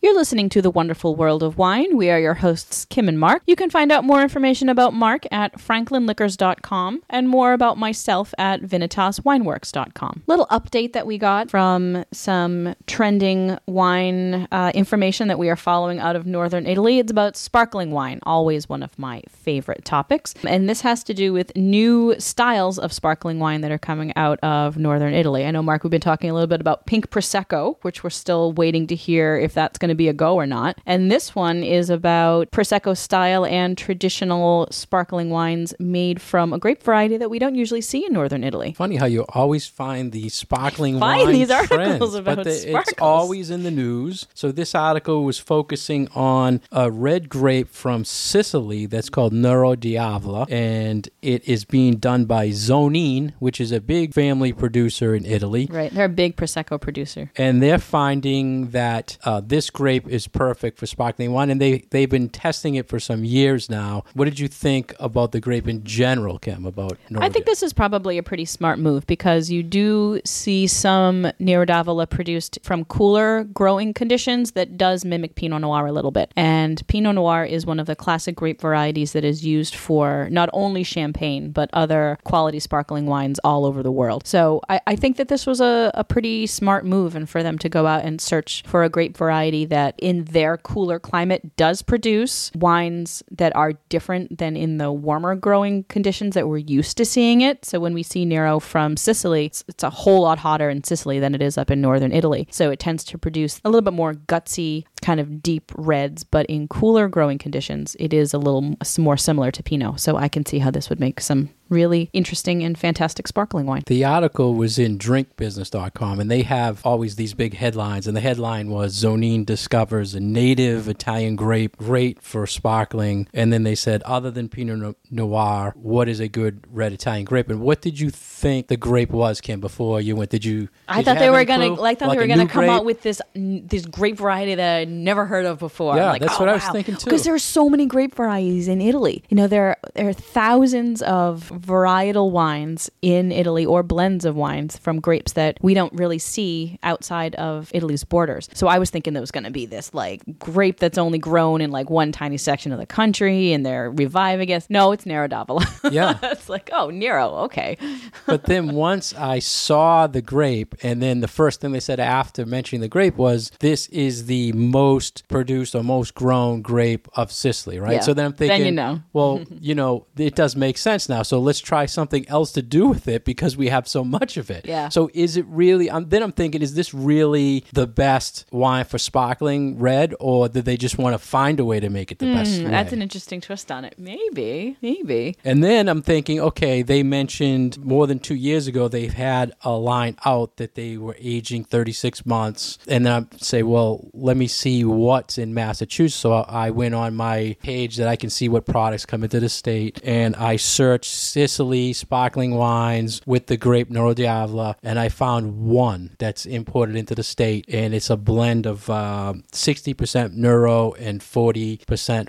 You're 0.05 0.13
listening 0.13 0.49
to 0.49 0.61
The 0.61 0.69
Wonderful 0.69 1.15
World 1.15 1.41
of 1.41 1.57
Wine. 1.57 1.97
We 1.97 2.11
are 2.11 2.19
your 2.19 2.35
hosts, 2.35 2.85
Kim 2.85 3.09
and 3.09 3.19
Mark. 3.19 3.41
You 3.47 3.55
can 3.55 3.71
find 3.71 3.91
out 3.91 4.03
more 4.03 4.21
information 4.21 4.69
about 4.69 4.93
Mark 4.93 5.23
at 5.31 5.57
franklinliquors.com 5.57 7.01
and 7.09 7.27
more 7.27 7.53
about 7.53 7.79
myself 7.79 8.31
at 8.37 8.61
vinitaswineworks.com. 8.61 10.21
Little 10.27 10.45
update 10.51 10.93
that 10.93 11.07
we 11.07 11.17
got 11.17 11.49
from 11.49 12.05
some 12.11 12.75
trending 12.85 13.57
wine 13.65 14.47
uh, 14.51 14.71
information 14.75 15.27
that 15.27 15.39
we 15.39 15.49
are 15.49 15.55
following 15.55 15.97
out 15.97 16.15
of 16.15 16.27
northern 16.27 16.67
Italy. 16.67 16.99
It's 16.99 17.09
about 17.11 17.35
sparkling 17.35 17.89
wine, 17.89 18.19
always 18.21 18.69
one 18.69 18.83
of 18.83 18.99
my 18.99 19.23
favorite 19.27 19.85
topics. 19.85 20.35
And 20.43 20.69
this 20.69 20.81
has 20.81 21.03
to 21.05 21.15
do 21.15 21.33
with 21.33 21.55
new 21.55 22.13
styles 22.19 22.77
of 22.77 22.93
sparkling 22.93 23.39
wine 23.39 23.61
that 23.61 23.71
are 23.71 23.79
coming 23.79 24.13
out 24.15 24.37
of 24.43 24.77
northern 24.77 25.15
Italy. 25.15 25.45
I 25.45 25.49
know, 25.49 25.63
Mark, 25.63 25.83
we've 25.83 25.89
been 25.89 25.99
talking 25.99 26.29
a 26.29 26.33
little 26.35 26.45
bit 26.45 26.61
about 26.61 26.85
pink 26.85 27.09
Prosecco, 27.09 27.77
which 27.81 28.03
we're 28.03 28.11
still 28.11 28.53
waiting 28.53 28.85
to 28.85 28.93
hear 28.93 29.35
if 29.35 29.55
that's 29.55 29.79
going 29.79 29.89
to 29.89 29.94
be 29.95 30.07
a 30.07 30.13
go 30.13 30.35
or 30.35 30.45
not. 30.45 30.77
And 30.85 31.11
this 31.11 31.35
one 31.35 31.63
is 31.63 31.89
about 31.89 32.51
Prosecco 32.51 32.95
style 32.97 33.45
and 33.45 33.77
traditional 33.77 34.67
sparkling 34.71 35.29
wines 35.29 35.73
made 35.79 36.21
from 36.21 36.53
a 36.53 36.59
grape 36.59 36.83
variety 36.83 37.17
that 37.17 37.29
we 37.29 37.39
don't 37.39 37.55
usually 37.55 37.81
see 37.81 38.05
in 38.05 38.13
northern 38.13 38.43
Italy. 38.43 38.73
Funny 38.73 38.95
how 38.97 39.05
you 39.05 39.25
always 39.29 39.67
find 39.67 40.11
these 40.11 40.33
sparkling 40.33 40.99
Find 40.99 41.23
wine 41.25 41.33
these 41.33 41.51
articles 41.51 41.77
trends, 41.77 42.15
about 42.15 42.35
but 42.37 42.43
the- 42.45 42.75
it's 42.77 42.93
always 42.99 43.49
in 43.49 43.63
the 43.63 43.71
news. 43.71 44.27
So 44.33 44.51
this 44.51 44.75
article 44.75 45.23
was 45.23 45.39
focusing 45.39 46.07
on 46.15 46.61
a 46.71 46.91
red 46.91 47.29
grape 47.29 47.69
from 47.69 48.03
Sicily 48.05 48.85
that's 48.85 49.09
called 49.09 49.33
Nero 49.33 49.75
d'Avola, 49.75 50.45
and 50.51 51.07
it 51.21 51.47
is 51.47 51.65
being 51.65 51.95
done 51.97 52.25
by 52.25 52.49
Zonin, 52.49 53.33
which 53.39 53.59
is 53.61 53.71
a 53.71 53.79
big 53.81 54.13
family 54.13 54.53
producer 54.53 55.15
in 55.15 55.25
Italy. 55.25 55.67
Right. 55.71 55.93
They're 55.93 56.05
a 56.05 56.09
big 56.09 56.35
Prosecco 56.35 56.79
producer. 56.79 57.31
And 57.35 57.61
they're 57.61 57.77
finding 57.79 58.69
that 58.71 59.17
uh, 59.23 59.41
this 59.45 59.69
grape 59.69 59.84
is 59.87 60.27
perfect 60.27 60.77
for 60.77 60.85
sparkling 60.85 61.31
wine, 61.31 61.49
and 61.49 61.61
they 61.61 61.79
they've 61.89 62.09
been 62.09 62.29
testing 62.29 62.75
it 62.75 62.87
for 62.87 62.99
some 62.99 63.23
years 63.23 63.69
now. 63.69 64.03
What 64.13 64.25
did 64.25 64.39
you 64.39 64.47
think 64.47 64.93
about 64.99 65.31
the 65.31 65.39
grape 65.39 65.67
in 65.67 65.83
general, 65.83 66.39
Kim? 66.39 66.65
About 66.65 66.97
I 67.15 67.29
think 67.29 67.45
this 67.45 67.63
is 67.63 67.73
probably 67.73 68.17
a 68.17 68.23
pretty 68.23 68.45
smart 68.45 68.79
move 68.79 69.05
because 69.07 69.49
you 69.49 69.63
do 69.63 70.21
see 70.25 70.67
some 70.67 71.31
Nero 71.39 71.65
d'Avola 71.65 72.09
produced 72.09 72.59
from 72.63 72.85
cooler 72.85 73.43
growing 73.45 73.93
conditions 73.93 74.51
that 74.51 74.77
does 74.77 75.05
mimic 75.05 75.35
Pinot 75.35 75.61
Noir 75.61 75.87
a 75.87 75.91
little 75.91 76.11
bit. 76.11 76.31
And 76.35 76.85
Pinot 76.87 77.15
Noir 77.15 77.45
is 77.45 77.65
one 77.65 77.79
of 77.79 77.87
the 77.87 77.95
classic 77.95 78.35
grape 78.35 78.61
varieties 78.61 79.13
that 79.13 79.23
is 79.23 79.45
used 79.45 79.75
for 79.75 80.27
not 80.31 80.49
only 80.53 80.83
champagne, 80.83 81.51
but 81.51 81.69
other 81.73 82.17
quality 82.23 82.59
sparkling 82.59 83.05
wines 83.05 83.39
all 83.43 83.65
over 83.65 83.83
the 83.83 83.91
world. 83.91 84.27
So 84.27 84.61
I, 84.69 84.81
I 84.87 84.95
think 84.95 85.17
that 85.17 85.27
this 85.27 85.45
was 85.45 85.61
a, 85.61 85.91
a 85.93 86.03
pretty 86.03 86.47
smart 86.47 86.85
move 86.85 87.15
and 87.15 87.29
for 87.29 87.43
them 87.43 87.57
to 87.59 87.69
go 87.69 87.87
out 87.87 88.03
and 88.03 88.19
search 88.19 88.63
for 88.65 88.83
a 88.83 88.89
grape 88.89 89.17
variety 89.17 89.65
that 89.75 89.93
in 89.99 90.23
their 90.23 90.55
cooler 90.55 90.99
climate 90.99 91.57
does 91.57 91.81
produce 91.81 92.49
wines 92.55 93.21
that 93.29 93.53
are 93.57 93.73
different 93.89 94.37
than 94.37 94.55
in 94.55 94.77
the 94.77 94.89
warmer 94.89 95.35
growing 95.35 95.83
conditions 95.89 96.33
that 96.33 96.47
we're 96.47 96.59
used 96.59 96.95
to 96.95 97.03
seeing 97.03 97.41
it. 97.41 97.65
So 97.65 97.81
when 97.81 97.93
we 97.93 98.01
see 98.01 98.23
Nero 98.23 98.61
from 98.61 98.95
Sicily, 98.95 99.47
it's, 99.47 99.65
it's 99.67 99.83
a 99.83 99.89
whole 99.89 100.21
lot 100.21 100.39
hotter 100.39 100.69
in 100.69 100.85
Sicily 100.85 101.19
than 101.19 101.35
it 101.35 101.41
is 101.41 101.57
up 101.57 101.69
in 101.69 101.81
northern 101.81 102.13
Italy. 102.13 102.47
So 102.51 102.71
it 102.71 102.79
tends 102.79 103.03
to 103.03 103.17
produce 103.17 103.59
a 103.65 103.69
little 103.69 103.81
bit 103.81 103.93
more 103.93 104.13
gutsy, 104.13 104.85
kind 105.01 105.19
of 105.19 105.43
deep 105.43 105.73
reds, 105.75 106.23
but 106.23 106.45
in 106.45 106.69
cooler 106.69 107.09
growing 107.09 107.37
conditions, 107.37 107.97
it 107.99 108.13
is 108.13 108.33
a 108.33 108.37
little 108.37 108.77
more 108.97 109.17
similar 109.17 109.51
to 109.51 109.61
Pinot. 109.61 109.99
So 109.99 110.15
I 110.15 110.29
can 110.29 110.45
see 110.45 110.59
how 110.59 110.71
this 110.71 110.89
would 110.89 111.01
make 111.01 111.19
some 111.19 111.49
really 111.69 112.09
interesting 112.13 112.63
and 112.63 112.77
fantastic 112.77 113.27
sparkling 113.27 113.65
wine. 113.65 113.83
The 113.85 114.03
article 114.03 114.53
was 114.55 114.77
in 114.77 114.97
drinkbusiness.com 114.97 116.19
and 116.19 116.29
they 116.29 116.43
have 116.43 116.85
always 116.85 117.15
these 117.15 117.33
big 117.33 117.55
headlines. 117.55 118.07
And 118.07 118.15
the 118.15 118.21
headline 118.21 118.69
was 118.69 119.01
Zonin 119.01 119.45
discovers 119.45 120.13
a 120.15 120.19
native 120.19 120.87
Italian 120.87 121.35
grape 121.35 121.77
great 121.77 122.21
for 122.21 122.45
sparkling. 122.47 123.27
And 123.33 123.51
then 123.51 123.63
they 123.63 123.75
said, 123.75 124.03
other 124.03 124.31
than 124.31 124.49
Pinot 124.49 124.97
Noir, 125.09 125.73
what 125.75 126.07
is 126.07 126.19
a 126.19 126.27
good 126.27 126.63
red 126.69 126.93
Italian 126.93 127.25
grape? 127.25 127.49
And 127.49 127.61
what 127.61 127.81
did 127.81 127.99
you 127.99 128.09
think 128.09 128.67
the 128.67 128.77
grape 128.77 129.11
was, 129.11 129.41
Kim, 129.41 129.59
before 129.59 130.01
you 130.01 130.15
went? 130.15 130.31
Did 130.31 130.45
you? 130.45 130.69
I 130.87 131.03
thought 131.03 131.15
you 131.15 131.19
they 131.19 131.29
were 131.29 131.45
gonna 131.45 131.67
clue? 131.67 131.75
like 131.81 131.99
thought 131.99 132.11
they 132.11 132.17
were 132.17 132.27
gonna 132.27 132.47
come 132.47 132.65
grape? 132.65 132.71
out 132.71 132.85
with 132.85 133.01
this 133.01 133.21
this 133.35 133.85
grape 133.85 134.17
variety 134.17 134.55
that 134.55 134.77
I'd 134.77 134.89
never 134.89 135.25
heard 135.25 135.45
of 135.45 135.59
before. 135.59 135.95
Yeah, 135.95 136.11
like, 136.11 136.21
that's 136.21 136.35
oh, 136.35 136.39
what 136.39 136.49
I 136.49 136.53
was 136.53 136.67
thinking, 136.69 136.95
too. 136.95 137.05
Because 137.05 137.23
there 137.23 137.33
are 137.33 137.39
so 137.39 137.69
many 137.69 137.85
grape 137.85 138.15
varieties 138.15 138.67
in 138.67 138.81
Italy. 138.81 139.23
You 139.29 139.37
know, 139.37 139.47
there 139.47 139.77
there 139.93 140.09
are 140.09 140.13
thousands 140.13 141.01
of 141.01 141.54
varietal 141.61 142.31
wines 142.31 142.89
in 143.01 143.31
Italy 143.31 143.65
or 143.65 143.83
blends 143.83 144.25
of 144.25 144.35
wines 144.35 144.77
from 144.77 144.99
grapes 144.99 145.33
that 145.33 145.57
we 145.61 145.73
don't 145.73 145.93
really 145.93 146.19
see 146.19 146.79
outside 146.83 147.35
of 147.35 147.71
Italy's 147.73 148.03
borders. 148.03 148.49
So 148.53 148.67
I 148.67 148.79
was 148.79 148.89
thinking 148.89 149.13
there 149.13 149.21
was 149.21 149.31
going 149.31 149.43
to 149.43 149.51
be 149.51 149.65
this 149.65 149.93
like 149.93 150.21
grape 150.39 150.79
that's 150.79 150.97
only 150.97 151.17
grown 151.17 151.61
in 151.61 151.71
like 151.71 151.89
one 151.89 152.11
tiny 152.11 152.37
section 152.37 152.71
of 152.71 152.79
the 152.79 152.85
country, 152.85 153.53
and 153.53 153.65
they're 153.65 153.91
reviving 153.91 154.49
it. 154.49 154.65
No, 154.69 154.91
it's 154.91 155.05
Nero 155.05 155.27
d'Avola. 155.27 155.65
Yeah. 155.91 156.17
it's 156.23 156.49
like 156.49 156.69
oh 156.73 156.89
Nero, 156.89 157.29
okay. 157.45 157.77
but 158.25 158.45
then 158.45 158.73
once 158.73 159.13
I 159.13 159.39
saw 159.39 160.07
the 160.07 160.21
grape, 160.21 160.75
and 160.83 161.01
then 161.01 161.21
the 161.21 161.27
first 161.27 161.61
thing 161.61 161.71
they 161.71 161.79
said 161.79 161.99
after 161.99 162.45
mentioning 162.45 162.81
the 162.81 162.87
grape 162.87 163.15
was, 163.17 163.51
"This 163.59 163.87
is 163.87 164.25
the 164.25 164.51
most 164.53 165.27
produced 165.27 165.75
or 165.75 165.83
most 165.83 166.15
grown 166.15 166.61
grape 166.61 167.07
of 167.15 167.31
Sicily." 167.31 167.79
Right. 167.79 167.93
Yeah. 167.93 167.99
So 168.01 168.13
then 168.13 168.25
I'm 168.25 168.33
thinking, 168.33 168.59
Then 168.59 168.65
you 168.65 168.71
know. 168.71 169.01
well, 169.13 169.43
you 169.59 169.75
know, 169.75 170.05
it 170.17 170.35
does 170.35 170.55
make 170.55 170.77
sense 170.77 171.07
now. 171.07 171.21
So 171.23 171.39
let's 171.45 171.59
try 171.59 171.85
something 171.85 172.27
else 172.27 172.51
to 172.53 172.61
do 172.61 172.87
with 172.87 173.07
it 173.07 173.23
because 173.25 173.55
we 173.55 173.69
have 173.69 173.87
so 173.87 174.03
much 174.03 174.37
of 174.37 174.49
it. 174.49 174.65
Yeah. 174.65 174.89
So 174.89 175.09
is 175.13 175.37
it 175.37 175.45
really? 175.47 175.89
I'm, 175.89 176.09
then 176.09 176.23
I'm 176.23 176.31
thinking, 176.31 176.61
is 176.61 176.73
this 176.73 176.93
really 176.93 177.63
the 177.73 177.87
best 177.87 178.45
wine 178.51 178.85
for 178.85 178.97
sparkling 178.97 179.79
red, 179.79 180.13
or 180.19 180.49
did 180.49 180.65
they 180.65 180.77
just 180.77 180.97
want 180.97 181.13
to 181.13 181.19
find 181.19 181.59
a 181.59 181.65
way 181.65 181.79
to 181.79 181.89
make 181.89 182.11
it 182.11 182.19
the 182.19 182.33
best? 182.33 182.59
Hmm, 182.59 182.71
that's 182.71 182.93
an 182.93 183.01
interesting 183.01 183.41
twist 183.41 183.71
on 183.71 183.85
it. 183.85 183.95
Maybe, 183.97 184.77
maybe. 184.81 185.37
And 185.43 185.63
then 185.63 185.87
I'm 185.87 186.01
thinking, 186.01 186.39
okay, 186.39 186.81
they 186.81 187.03
mentioned 187.03 187.77
more 187.77 188.07
than 188.07 188.19
two 188.19 188.35
years 188.35 188.67
ago 188.67 188.87
they've 188.87 189.13
had 189.13 189.53
a 189.61 189.71
line 189.71 190.17
out 190.25 190.57
that 190.57 190.75
they 190.75 190.97
were 190.97 191.15
aging 191.19 191.63
36 191.65 192.25
months. 192.25 192.77
And 192.87 193.05
then 193.05 193.13
I 193.13 193.37
say, 193.37 193.63
well, 193.63 194.09
let 194.13 194.37
me 194.37 194.47
see 194.47 194.83
what's 194.83 195.37
in 195.37 195.53
Massachusetts. 195.53 196.15
So 196.15 196.33
I 196.33 196.71
went 196.71 196.95
on 196.95 197.15
my 197.15 197.55
page 197.61 197.97
that 197.97 198.07
I 198.07 198.15
can 198.15 198.29
see 198.29 198.49
what 198.49 198.65
products 198.65 199.05
come 199.05 199.23
into 199.23 199.39
the 199.39 199.49
state. 199.49 199.99
And 200.03 200.35
I 200.35 200.55
searched 200.55 201.13
Sicily 201.35 201.91
sparkling 201.91 202.55
wines 202.55 203.19
with 203.25 203.47
the 203.47 203.57
grape 203.57 203.89
Nero 203.89 204.13
d'Avola. 204.13 204.75
And 204.81 204.97
I 204.97 205.09
found 205.09 205.57
one 205.57 206.15
that's 206.17 206.45
imported 206.45 206.95
into 206.95 207.13
the 207.13 207.23
state. 207.23 207.65
And 207.67 207.93
it's 207.93 208.09
a 208.09 208.15
blend 208.15 208.65
of 208.65 208.89
uh, 208.89 209.33
60% 209.51 210.31
Nero 210.31 210.93
and 210.93 211.19
40% 211.19 211.79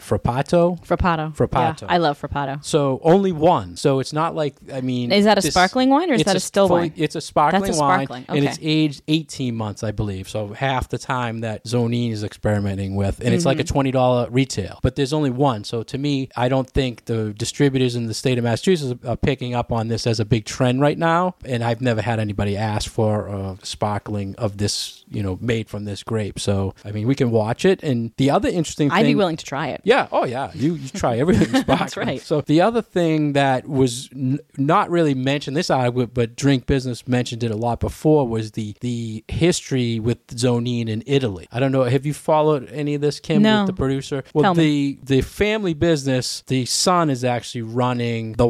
Frappato. 0.00 0.84
Frappato. 0.84 1.36
Frappato. 1.36 1.82
Yeah, 1.82 1.86
I 1.88 1.98
love 1.98 2.20
Frappato. 2.20 2.64
So 2.64 2.98
only 3.04 3.30
one. 3.30 3.76
So 3.76 4.00
it's 4.00 4.12
not 4.12 4.34
like 4.34 4.56
I 4.72 4.80
mean. 4.80 5.12
Is 5.12 5.24
that 5.24 5.38
a 5.38 5.40
this- 5.40 5.54
sparkling 5.54 5.88
wine 5.90 6.10
or 6.10 6.14
is 6.14 6.24
that 6.24 6.34
a 6.34 6.40
still 6.40 6.66
fully- 6.66 6.80
wine? 6.80 6.92
It's 6.96 7.14
a 7.14 7.20
sparkling 7.20 7.62
That's 7.62 7.78
a 7.78 7.80
wine, 7.80 8.06
sparkling, 8.06 8.24
and 8.28 8.44
it's 8.44 8.58
aged 8.60 9.02
18 9.06 9.54
months, 9.54 9.84
I 9.84 9.92
believe. 9.92 10.28
So 10.28 10.48
half 10.48 10.88
the 10.88 10.98
time 10.98 11.42
that 11.42 11.64
Zonin 11.64 12.10
is 12.10 12.24
experimenting 12.24 12.96
with, 12.96 13.20
and 13.20 13.32
it's 13.32 13.44
like 13.44 13.60
a 13.60 13.62
Mm-hmm. 13.62 13.72
twenty 13.72 13.90
dollar 13.92 14.28
retail. 14.30 14.80
But 14.82 14.96
there's 14.96 15.12
only 15.12 15.30
one. 15.30 15.62
So 15.62 15.84
to 15.84 15.96
me, 15.96 16.28
I 16.36 16.48
don't 16.48 16.68
think 16.68 17.04
the 17.04 17.32
distributors 17.32 17.94
in 17.94 18.06
the 18.06 18.14
state 18.14 18.36
of 18.38 18.42
Massachusetts 18.44 18.95
are 19.04 19.16
picking 19.16 19.54
up 19.54 19.72
on 19.72 19.88
this 19.88 20.06
as 20.06 20.20
a 20.20 20.24
big 20.24 20.44
trend 20.44 20.80
right 20.80 20.98
now. 20.98 21.34
And 21.44 21.62
I've 21.64 21.80
never 21.80 22.00
had 22.02 22.18
anybody 22.20 22.56
ask 22.56 22.90
for 22.90 23.26
a 23.26 23.56
sparkling 23.62 24.34
of 24.36 24.58
this, 24.58 25.04
you 25.10 25.22
know, 25.22 25.38
made 25.40 25.68
from 25.68 25.84
this 25.84 26.02
grape. 26.02 26.38
So 26.38 26.74
I 26.84 26.92
mean, 26.92 27.06
we 27.06 27.14
can 27.14 27.30
watch 27.30 27.64
it. 27.64 27.82
And 27.82 28.12
the 28.16 28.30
other 28.30 28.48
interesting 28.48 28.90
I'd 28.90 29.04
be 29.04 29.14
willing 29.14 29.36
to 29.36 29.44
try 29.44 29.68
it. 29.68 29.80
yeah. 29.84 30.08
Oh, 30.12 30.24
yeah. 30.24 30.50
You, 30.54 30.74
you 30.74 30.88
try 30.88 31.18
everything 31.18 31.48
sparkling. 31.48 31.78
That's 31.78 31.96
right. 31.96 32.20
So 32.20 32.40
the 32.40 32.60
other 32.60 32.82
thing 32.82 33.32
that 33.34 33.68
was 33.68 34.08
n- 34.14 34.38
not 34.56 34.90
really 34.90 35.14
mentioned 35.14 35.56
this 35.56 35.70
article, 35.70 36.06
but 36.06 36.36
Drink 36.36 36.66
Business 36.66 37.06
mentioned 37.08 37.42
it 37.44 37.50
a 37.50 37.56
lot 37.56 37.80
before, 37.80 38.26
was 38.26 38.52
the 38.52 38.74
the 38.80 39.24
history 39.28 39.98
with 40.00 40.26
Zonin 40.28 40.88
in 40.88 41.02
Italy. 41.06 41.48
I 41.52 41.60
don't 41.60 41.72
know. 41.72 41.84
Have 41.84 42.04
you 42.06 42.14
followed 42.14 42.68
any 42.70 42.94
of 42.94 43.00
this, 43.00 43.20
Kim, 43.20 43.42
No. 43.42 43.60
with 43.60 43.68
the 43.68 43.72
producer? 43.72 44.24
Well, 44.34 44.42
Tell 44.44 44.54
the 44.54 44.98
the 45.02 45.20
family 45.20 45.74
business, 45.74 46.42
the 46.46 46.64
son 46.66 47.10
is 47.10 47.24
actually 47.24 47.62
running 47.62 48.32
the 48.34 48.46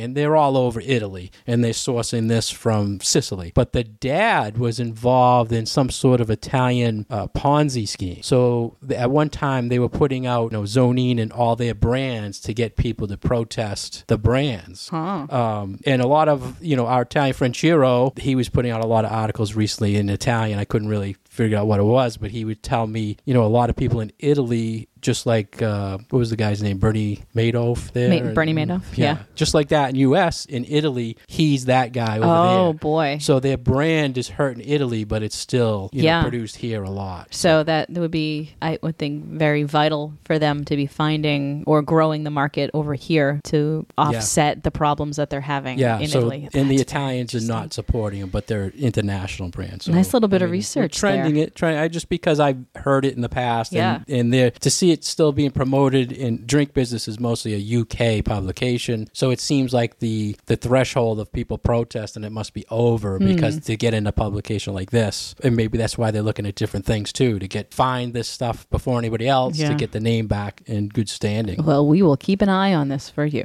and 0.00 0.16
they're 0.16 0.36
all 0.36 0.56
over 0.56 0.80
Italy, 0.80 1.30
and 1.46 1.62
they're 1.64 1.72
sourcing 1.72 2.28
this 2.28 2.50
from 2.50 3.00
Sicily. 3.00 3.52
But 3.54 3.72
the 3.72 3.84
dad 3.84 4.58
was 4.58 4.78
involved 4.80 5.52
in 5.52 5.66
some 5.66 5.90
sort 5.90 6.20
of 6.20 6.30
Italian 6.30 7.06
uh, 7.10 7.26
Ponzi 7.28 7.86
scheme. 7.86 8.22
So 8.22 8.76
at 8.94 9.10
one 9.10 9.30
time 9.30 9.68
they 9.68 9.78
were 9.78 9.88
putting 9.88 10.26
out, 10.26 10.52
you 10.52 10.58
know, 10.58 10.64
Zonin 10.64 11.20
and 11.20 11.32
all 11.32 11.56
their 11.56 11.74
brands 11.74 12.40
to 12.40 12.54
get 12.54 12.76
people 12.76 13.06
to 13.08 13.16
protest 13.16 14.04
the 14.06 14.18
brands. 14.18 14.88
Um, 15.30 15.80
and 15.86 16.02
a 16.02 16.06
lot 16.06 16.28
of, 16.28 16.62
you 16.62 16.76
know, 16.76 16.86
our 16.86 17.02
Italian 17.02 17.34
friend 17.34 17.54
Chiro, 17.54 18.16
he 18.18 18.34
was 18.34 18.48
putting 18.48 18.70
out 18.70 18.84
a 18.84 18.86
lot 18.86 19.04
of 19.04 19.12
articles 19.12 19.54
recently 19.54 19.96
in 19.96 20.08
Italian. 20.10 20.58
I 20.58 20.64
couldn't 20.64 20.88
really 20.88 21.16
figure 21.28 21.56
out 21.56 21.66
what 21.66 21.80
it 21.80 21.84
was, 21.84 22.16
but 22.16 22.30
he 22.30 22.44
would 22.44 22.62
tell 22.62 22.86
me, 22.86 23.16
you 23.24 23.32
know, 23.32 23.44
a 23.44 23.48
lot 23.48 23.70
of 23.70 23.76
people 23.76 24.00
in 24.00 24.12
Italy, 24.18 24.88
just 25.00 25.26
like, 25.26 25.60
uh, 25.62 25.98
what 26.10 26.18
was 26.18 26.30
the 26.30 26.36
guy's 26.36 26.62
name? 26.62 26.78
Bernie 26.78 27.20
Madoff 27.34 27.92
there? 27.92 28.22
Ma- 28.24 28.32
Bernie 28.32 28.54
Madoff, 28.54 28.82
yeah. 28.96 29.18
Just 29.34 29.54
like 29.54 29.68
that 29.68 29.90
in 29.90 29.96
U.S., 29.96 30.44
in 30.44 30.64
Italy, 30.66 31.16
he's 31.26 31.66
that 31.66 31.92
guy 31.92 32.18
over 32.18 32.26
Oh 32.26 32.64
there. 32.66 32.72
boy. 32.74 33.18
So 33.20 33.40
their 33.40 33.56
brand 33.56 34.18
is 34.18 34.28
hurt 34.28 34.56
in 34.56 34.62
Italy, 34.62 35.04
but 35.04 35.22
it's 35.22 35.36
still 35.36 35.90
you 35.92 36.02
Yeah. 36.04 36.18
know, 36.20 36.24
produced 36.28 36.56
here 36.56 36.82
a 36.82 36.90
lot. 36.90 37.28
So 37.34 37.62
that 37.64 37.90
would 37.90 38.10
be, 38.10 38.52
I 38.62 38.78
would 38.82 38.98
think, 38.98 39.24
very 39.24 39.62
vital 39.62 40.12
for 40.24 40.38
them 40.38 40.64
to 40.66 40.76
be 40.76 40.86
finding 40.86 41.64
or 41.66 41.82
growing 41.82 42.24
the 42.24 42.30
market 42.30 42.70
over 42.74 42.94
here 42.94 43.40
to 43.44 43.86
offset 43.98 44.62
the 44.64 44.70
problems 44.70 45.16
that 45.16 45.30
they're 45.30 45.40
having 45.40 45.78
Yeah, 45.78 45.98
in 45.98 46.08
so 46.08 46.18
Italy. 46.18 46.48
and 46.54 46.70
the 46.70 46.76
That's 46.76 46.90
very 46.92 47.00
Italians 47.00 47.34
are 47.34 47.40
not 47.40 47.72
supporting 47.72 48.20
them, 48.20 48.30
but 48.30 48.46
they're 48.46 48.72
international 48.76 49.48
brands. 49.48 49.84
So, 49.86 49.92
Nice 49.92 50.12
little 50.12 50.28
bit 50.28 50.42
of 50.42 50.48
we're 50.48 50.52
research 50.54 50.96
trending 50.96 51.36
it. 51.36 51.54
Trying, 51.54 51.78
I 51.78 51.88
just 51.88 52.08
because 52.08 52.40
I've 52.40 52.58
heard 52.76 53.04
it 53.04 53.14
in 53.14 53.22
the 53.22 53.28
past, 53.28 53.72
Yeah. 53.72 54.00
and, 54.08 54.18
and 54.20 54.32
there 54.32 54.50
to 54.50 54.70
see 54.70 54.89
it 54.92 55.04
still 55.04 55.32
being 55.32 55.50
promoted 55.50 56.12
in 56.12 56.44
drink 56.46 56.74
business 56.74 57.08
is 57.08 57.18
mostly 57.20 57.54
a 57.54 57.80
UK 57.80 58.24
publication, 58.24 59.08
so 59.12 59.30
it 59.30 59.40
seems 59.40 59.72
like 59.72 59.98
the 59.98 60.36
the 60.46 60.56
threshold 60.56 61.18
of 61.20 61.32
people 61.32 61.58
protesting 61.58 62.24
it 62.24 62.32
must 62.32 62.54
be 62.54 62.64
over 62.70 63.18
Hmm. 63.18 63.26
because 63.28 63.60
to 63.66 63.76
get 63.76 63.94
in 63.94 64.06
a 64.06 64.12
publication 64.12 64.74
like 64.74 64.90
this, 64.90 65.34
and 65.42 65.56
maybe 65.56 65.78
that's 65.78 65.96
why 65.98 66.10
they're 66.10 66.22
looking 66.22 66.46
at 66.46 66.54
different 66.54 66.86
things 66.86 67.12
too 67.12 67.38
to 67.38 67.48
get 67.48 67.72
find 67.74 68.12
this 68.14 68.28
stuff 68.28 68.68
before 68.70 68.98
anybody 68.98 69.26
else 69.28 69.58
Yeah. 69.58 69.68
to 69.70 69.74
get 69.74 69.92
the 69.92 70.00
name 70.00 70.26
back 70.26 70.62
in 70.66 70.88
good 70.88 71.08
standing. 71.08 71.64
Well, 71.64 71.86
we 71.86 72.02
will 72.02 72.16
keep 72.16 72.42
an 72.42 72.48
eye 72.48 72.74
on 72.74 72.88
this 72.88 73.08
for 73.08 73.24
you. 73.24 73.44